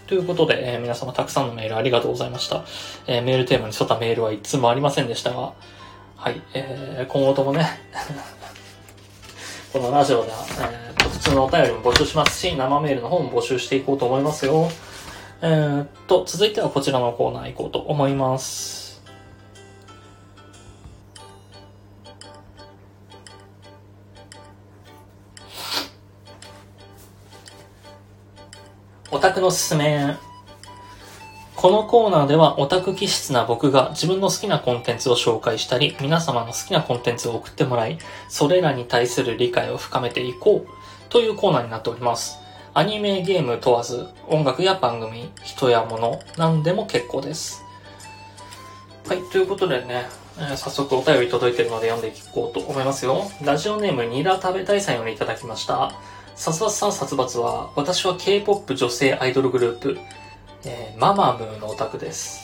[0.08, 2.66] ということで、えー皆様たくさんのメールありがとうございました。
[3.08, 5.54] えーメールテーマに沿ったメールは一通もありませんでしたが、
[6.22, 7.68] はい、えー今後ともね、
[9.74, 14.70] このラジオでは、えー普通のお便りも募集しますし、生メールの方も募集していこうと思いますよ。
[15.42, 19.02] えーっと、続いてはこちらのコーナー行こうと思います。
[29.10, 30.16] オタクのすすめ。
[31.62, 38.00] このコーナーではオタク気質な僕が自分の好きなコンテンツを紹介したり、皆様の好きなコンテンツを送ってもらい、
[38.30, 42.40] それらに対する理解を深めていこうというコーナーになっております。
[42.74, 47.64] アニメ、ゲーム問わず、音楽や番組、人や物、何でも結構です。
[49.08, 50.08] はい、ということでね、
[50.40, 53.30] えー早速お便り届いてるので読んでいこうと思いますよ。
[53.44, 55.94] ラジオネームニラ食べたいさんよりいただきました。
[56.34, 60.00] 殺伐さん殺伐は、私は K-POP 女性アイドルグループ、
[60.66, 62.42] えーママムーのオタクです。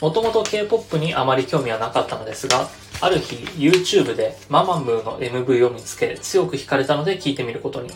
[0.00, 2.68] もともと K-POP にあまり興味はなかったのですが、
[3.00, 7.90] ある日 YouTube でママムーの MV を見つけ、強く惹かれたので聴いてみることに。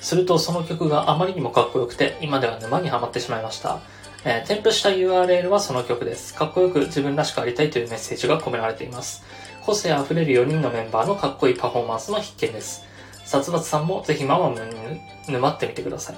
[0.00, 3.80] するとその曲があまりにもかっこよくて、今では沼にはまってしまいました。
[4.24, 6.34] えー添付した URL はその曲です。
[6.34, 9.22] かっこよく自分らしくありたいというメッセージが込められています。
[9.64, 12.84] 個性あふれる4人のメンバーのかっこいいパフォーマンスの必見です。
[13.24, 16.16] 殺伐さんもぜひママムーに沼ってみてください。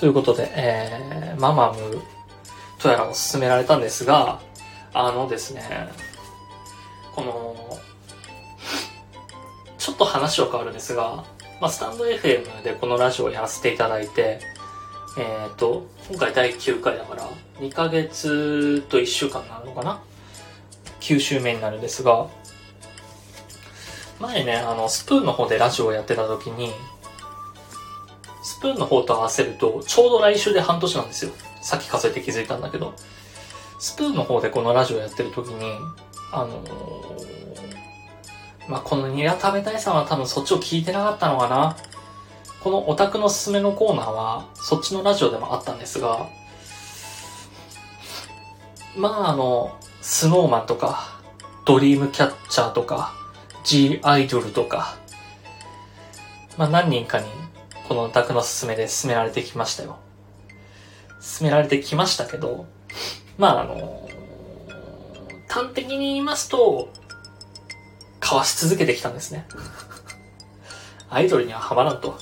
[0.00, 2.00] ということで、えー、ママム
[2.78, 4.40] とやらを勧められたんですが、
[4.94, 5.62] あのですね、
[7.14, 7.78] この、
[9.76, 11.24] ちょっと話は変わるんですが、
[11.60, 14.40] まあ、スタンド FM でこのラジオをやらせていただいて、
[15.18, 17.28] えっ、と、今回第9回だから、
[17.58, 20.00] 2ヶ月と1週間になるのかな
[21.00, 22.26] ?9 週目になるんですが、
[24.18, 26.72] 前ね、あの、スプーンの方でラジオをやってた時に、
[28.60, 31.32] スプーンの方と合わせると、ちょうど来週で半年なんですよ。
[31.62, 32.92] さっき数えて気づいたんだけど。
[33.78, 35.72] スプーンの方でこのラジオやってる時に、
[36.30, 37.40] あのー
[38.68, 41.74] まあ、このニラ食べたいさんは多分そっちを聞いてなかったのかな。
[42.62, 46.28] このオタクのすすめのコーナーは、そっちのラジオでもあったんですが、
[48.94, 51.18] まああの、スノーマンとか、
[51.64, 53.14] ドリームキャッチャーとか、
[53.64, 54.96] G アイドルとか、
[56.58, 57.26] まあ何人かに
[57.90, 59.98] このオタクのすすめで勧められてきましたよ。
[61.38, 62.66] 勧められてきましたけど、
[63.36, 64.08] まああの、
[65.48, 66.88] 端的に言いますと、
[68.22, 69.44] 交わし続けてきたんですね。
[71.10, 72.16] アイドルにはハマらんと。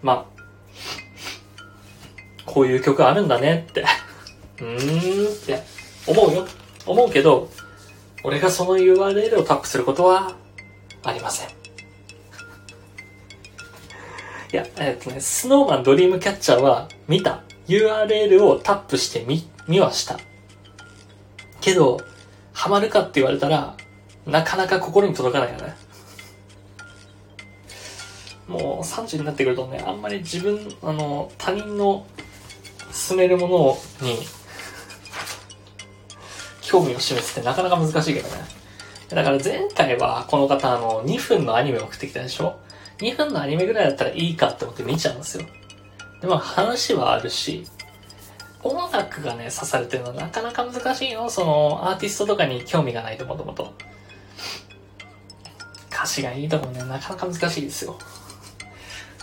[0.00, 0.42] まあ、
[2.46, 3.84] こういう曲あるんだねって。
[4.60, 5.60] うーんって
[6.06, 6.46] 思うよ。
[6.86, 7.50] 思うけど、
[8.22, 10.36] 俺がその URL をタップすることは
[11.02, 11.57] ありません。
[14.52, 17.42] いや、えっとね、スノーマンドリームキャッチャーは見た。
[17.66, 20.18] URL をタップして見、見はした。
[21.60, 22.00] けど、
[22.54, 23.76] ハマるかって言われたら、
[24.26, 25.76] なかなか心に届かないよね。
[28.46, 32.06] もう30になってくるとね、あんまり自分、あの、他人の
[32.90, 33.48] 進めるも
[34.00, 34.16] のに、
[36.62, 38.44] 興味を示すってなかなか難しいけどね。
[39.10, 42.58] だから前回はこの方、あの、2分のアニメを送ってきたでしょ？
[43.00, 45.44] ?2 分のアニメぐらいだったらいいかって思って見ちゃうんですよ。
[46.20, 47.66] でも話はあるし、
[48.62, 51.30] 音楽がね、刺さるっていうのはなかなか難しいよ。
[51.30, 53.72] その、アーティストとかに興味がないともともと。
[55.92, 57.98] 歌詞がいいとこね、なかなか難しいですよ。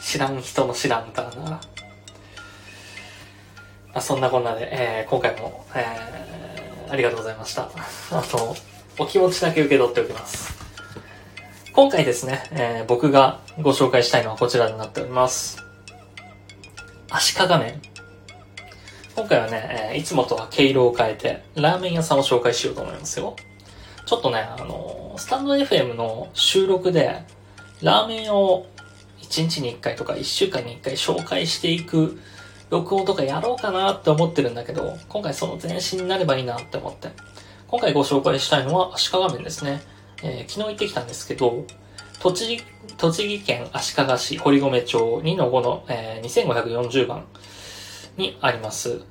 [0.01, 1.49] 知らん人の知らん歌なら。
[1.49, 1.59] ま
[3.93, 7.69] あ、そんなこんなで、えー、今回も、えー、ありがとうございました。
[8.11, 8.55] あと、
[8.97, 10.64] お気持ちだけ受け取っておきます。
[11.75, 15.61] 今回ですね、えー、僕がご紹介したいのはこちらになっております。
[17.09, 17.81] 足利麺。
[19.13, 23.35] 今回はね、えー、いつもとは毛色を変えて、ラーメン屋さんを紹介しようと思いますよ。
[24.05, 27.23] ちょっとね、あの、スタンド FM の収録で、
[27.81, 28.67] ラーメン屋を
[29.23, 32.17] 1日に1回とか1週間に1回紹介していく
[32.69, 37.09] 録音とかやろうかなって思ってるんだけど、今回その前身になればいいなって思って。
[37.67, 39.81] 今回ご紹介したいのは足利麺ですね。
[40.27, 41.65] えー、昨日行ってきたんですけど、
[42.19, 42.63] 栃木、
[42.97, 47.25] 栃木県足利市堀込町2の5の、えー、2540番
[48.17, 49.03] にあります。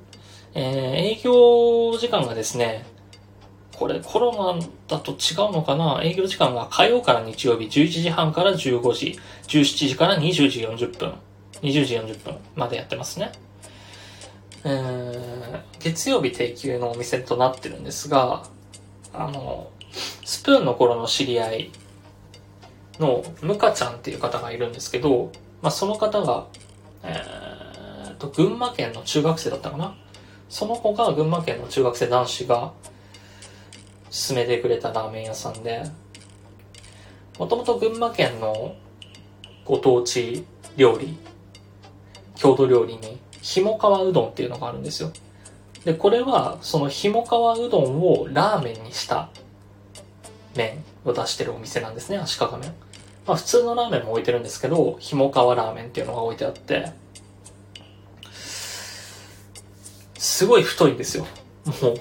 [0.55, 2.85] えー、営業時間がですね、
[3.77, 6.01] これコロナだと違うのかな？
[6.03, 11.15] 営業時間が火曜から日曜日11時半から15時、17時から20時40分、
[11.63, 13.31] 20時40分までやってますね。
[14.65, 18.49] えー、月曜日定休のお店となってるんですが、
[19.13, 19.71] あの、
[20.25, 21.71] スプーンの頃の知り合い
[22.99, 25.33] のムカちゃんっていう方がいるんですけど、
[25.63, 26.47] まあ、その方が、
[27.03, 29.97] えー、と、群馬県の中学生だったかな？
[30.49, 32.73] その子が群馬県の中学生男子が
[34.11, 35.85] 勧めてくれたラーメン屋さんで、
[37.39, 38.77] もともと群馬県の
[39.65, 40.45] ご当地
[40.77, 41.17] 料理、
[42.37, 45.11] 郷土料理に、ひもかわうどんっていうのがあるんですよ。
[45.85, 49.31] で、これは、そのひもかわうどんをラーメンにした
[50.57, 52.73] 麺を出してるお店なんですね、足利麺。
[53.27, 56.93] まあ普通のラーメンも置いてるんですけど、ひもかわラーメンっていうのが置いてあって、
[60.19, 61.27] すごい太いんですよ。
[61.83, 62.01] もう、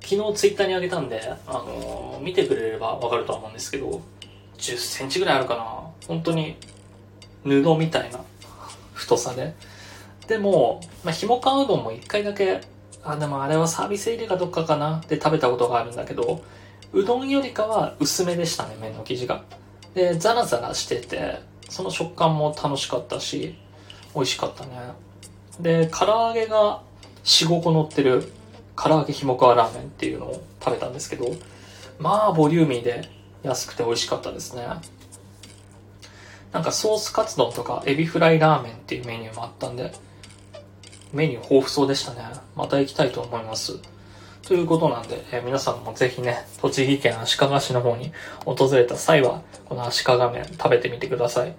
[0.00, 4.00] 昨日ツイッターにあげたんで、あのー、見てくれればわかるとは思うんですけど、
[4.58, 6.06] 10センチぐらいあるかな。
[6.06, 6.56] 本当に、
[7.44, 8.20] 布みたいな
[8.94, 9.54] 太さで。
[10.26, 12.60] でも、まあ、ひもかわうどんも一回だけ、
[13.02, 16.42] あ、でもあれはサービスエリアかどっかかなで食べたことがあるんだけど、
[16.92, 19.44] うどんよりかは薄めでしたね、麺の生地が。
[19.94, 23.56] で、ザラザラしてて、その食感も楽しかったし、
[24.14, 24.70] 美味しかったね。
[25.60, 26.82] で、唐揚げが
[27.24, 28.32] 4、5個乗ってる
[28.76, 31.36] 唐揚げひもかわラーメンっていうのを食べたんですけど、
[31.98, 33.08] まあ、ボリューミーで
[33.42, 34.66] 安くて美味しかったですね。
[36.52, 39.92] なんかソースカツ丼とかエビフライラーメンっていうメニューもあったんで、
[41.12, 42.22] メニュー豊富そうでしたね。
[42.56, 43.78] また行きたいと思います。
[44.42, 48.12] ということなんで、えー、皆さんもぜひね、栃木県足利市の方に
[48.44, 51.54] 訪れた際は、この足利麺食べてみてください。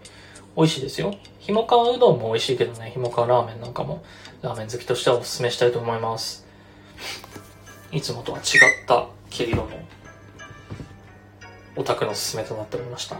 [0.57, 1.15] 美味しいですよ。
[1.39, 4.03] ひもかわうどんも美味しいけどね、ひもかわラーメンなんかも、
[4.41, 6.45] ラーメン好きとしてはお勧めしたいと思います。
[7.91, 8.43] いつもとは違っ
[8.87, 9.69] た毛色の、
[11.77, 13.17] オタクのおすすめとなっておりました。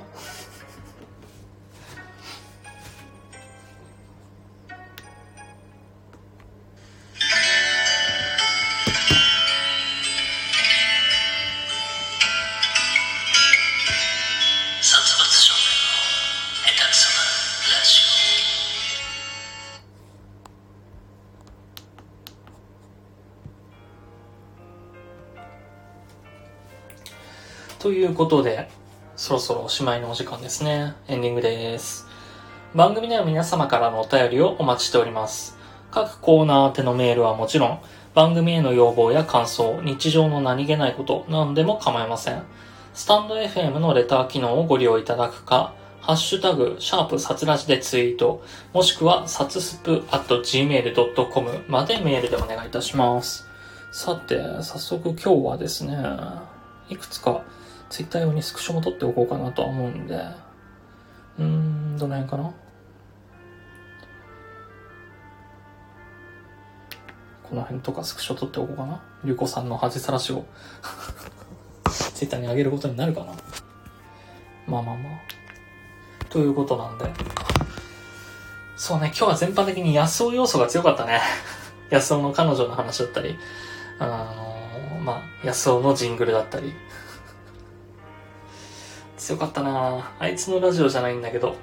[27.81, 28.69] ということで、
[29.15, 30.93] そろそろおしまいのお時間ですね。
[31.07, 32.05] エンディングです。
[32.75, 35.57] 番組では皆様からのお便りをお待ちしております。
[35.89, 37.79] 各コーナー宛てのメールはもちろん、
[38.13, 42.43] 番組への要望や感想、日常の何気ないこと、何でも構いません。
[42.93, 48.43] スタンド FM のレター機能をご利用いただくか、ハッシュタグ、シャープサツラジでツイート、
[48.73, 53.47] もしくは、サツスプ at gmail.com までメールでお願いいたします。
[53.91, 55.97] さて、早速今日はですね、
[56.91, 57.41] いくつか
[57.91, 62.53] ツイッター用にスクショも撮っておこうかなとは思うんで、うーん、どの辺かな？
[67.43, 69.03] この辺とかスクショ撮っておこうかな？
[69.25, 70.45] リュコさんの恥さらしを
[72.15, 73.33] ツイッターに上げることになるかな？
[74.67, 76.25] まあまあまあ。
[76.29, 77.11] ということなんで。
[78.77, 81.19] そうね、今日は全般的に安尾要素が強かったね。
[81.91, 83.37] 安尾の彼女の話だったり、
[83.99, 86.73] あのー、まあ、安尾のジングルだったり。
[89.21, 91.55] 強かったなあいつのラジオじゃないんだけど。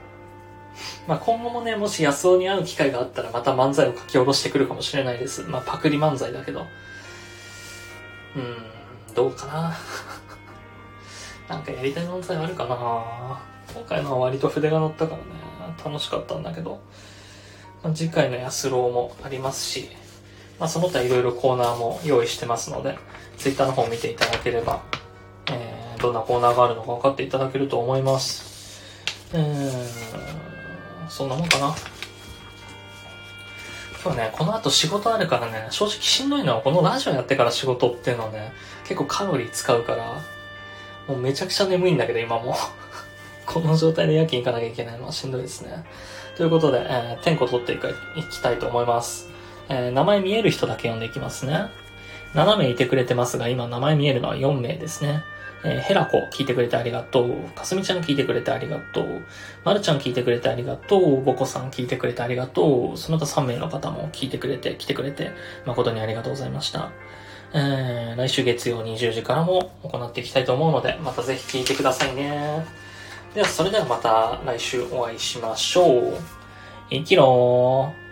[1.09, 5.43] まあ、今後もね、もし安尾に会う機会があったらまた漫才を書き下ろしてくるかもしれないです。
[5.43, 6.61] まあ、パクリ漫才だけど。
[6.61, 8.41] うー
[9.11, 9.77] ん、どうかな
[11.51, 13.41] なんかやりたい漫才あるかな
[13.75, 16.79] 今回のは割と筆が乗ったからね、楽しかったんだけど。
[17.83, 19.89] まあ、次回の安郎もありますし、
[20.61, 22.97] まあ、その他いろいろコーナーも用意してますので、
[23.37, 24.81] ツイッターの方を見ていただければ、
[25.99, 28.83] どんなコーナーがあるのか分かっていただけると思います。
[29.33, 31.75] えー、そんなもんかな。
[34.03, 38.53] 今日ね、この後仕事あるからね、正直しんどいのはこのラジオやってから仕事っていうのはね、
[38.85, 40.23] 結構カロリー使うから、
[41.09, 42.55] もうめちゃくちゃ眠いんだけど今も。
[43.45, 45.85] この状態で夜勤行かなきゃいけないのはしんどいですね。
[46.37, 47.79] ということで、えー、点呼取ってい
[48.25, 49.29] きたいと思います。
[49.69, 51.69] えー名前見える人だけ読んでいきますね。
[52.35, 55.25] 7名いてくれてますが、今名前見えるのは4名ですね。
[55.65, 57.31] えーヘラコ聞いてくれてありがとう。
[57.55, 59.23] かすみちゃん聞いてくれてありがとう。
[59.65, 61.23] まるちゃん聞いてくれてありがとう。
[61.23, 62.97] ぼこさん聞いてくれてありがとう。
[62.97, 65.33] その他3名の方も聞いてくれて、来てくれて、
[65.67, 66.91] 誠にありがとうございました。
[67.53, 72.65] えー来週月曜20時からも行っていきたいと思うので、またぜひ聞いてくださいね。
[73.35, 76.15] では、それではまた来週お会いしましょう。
[76.91, 78.08] 生きろー。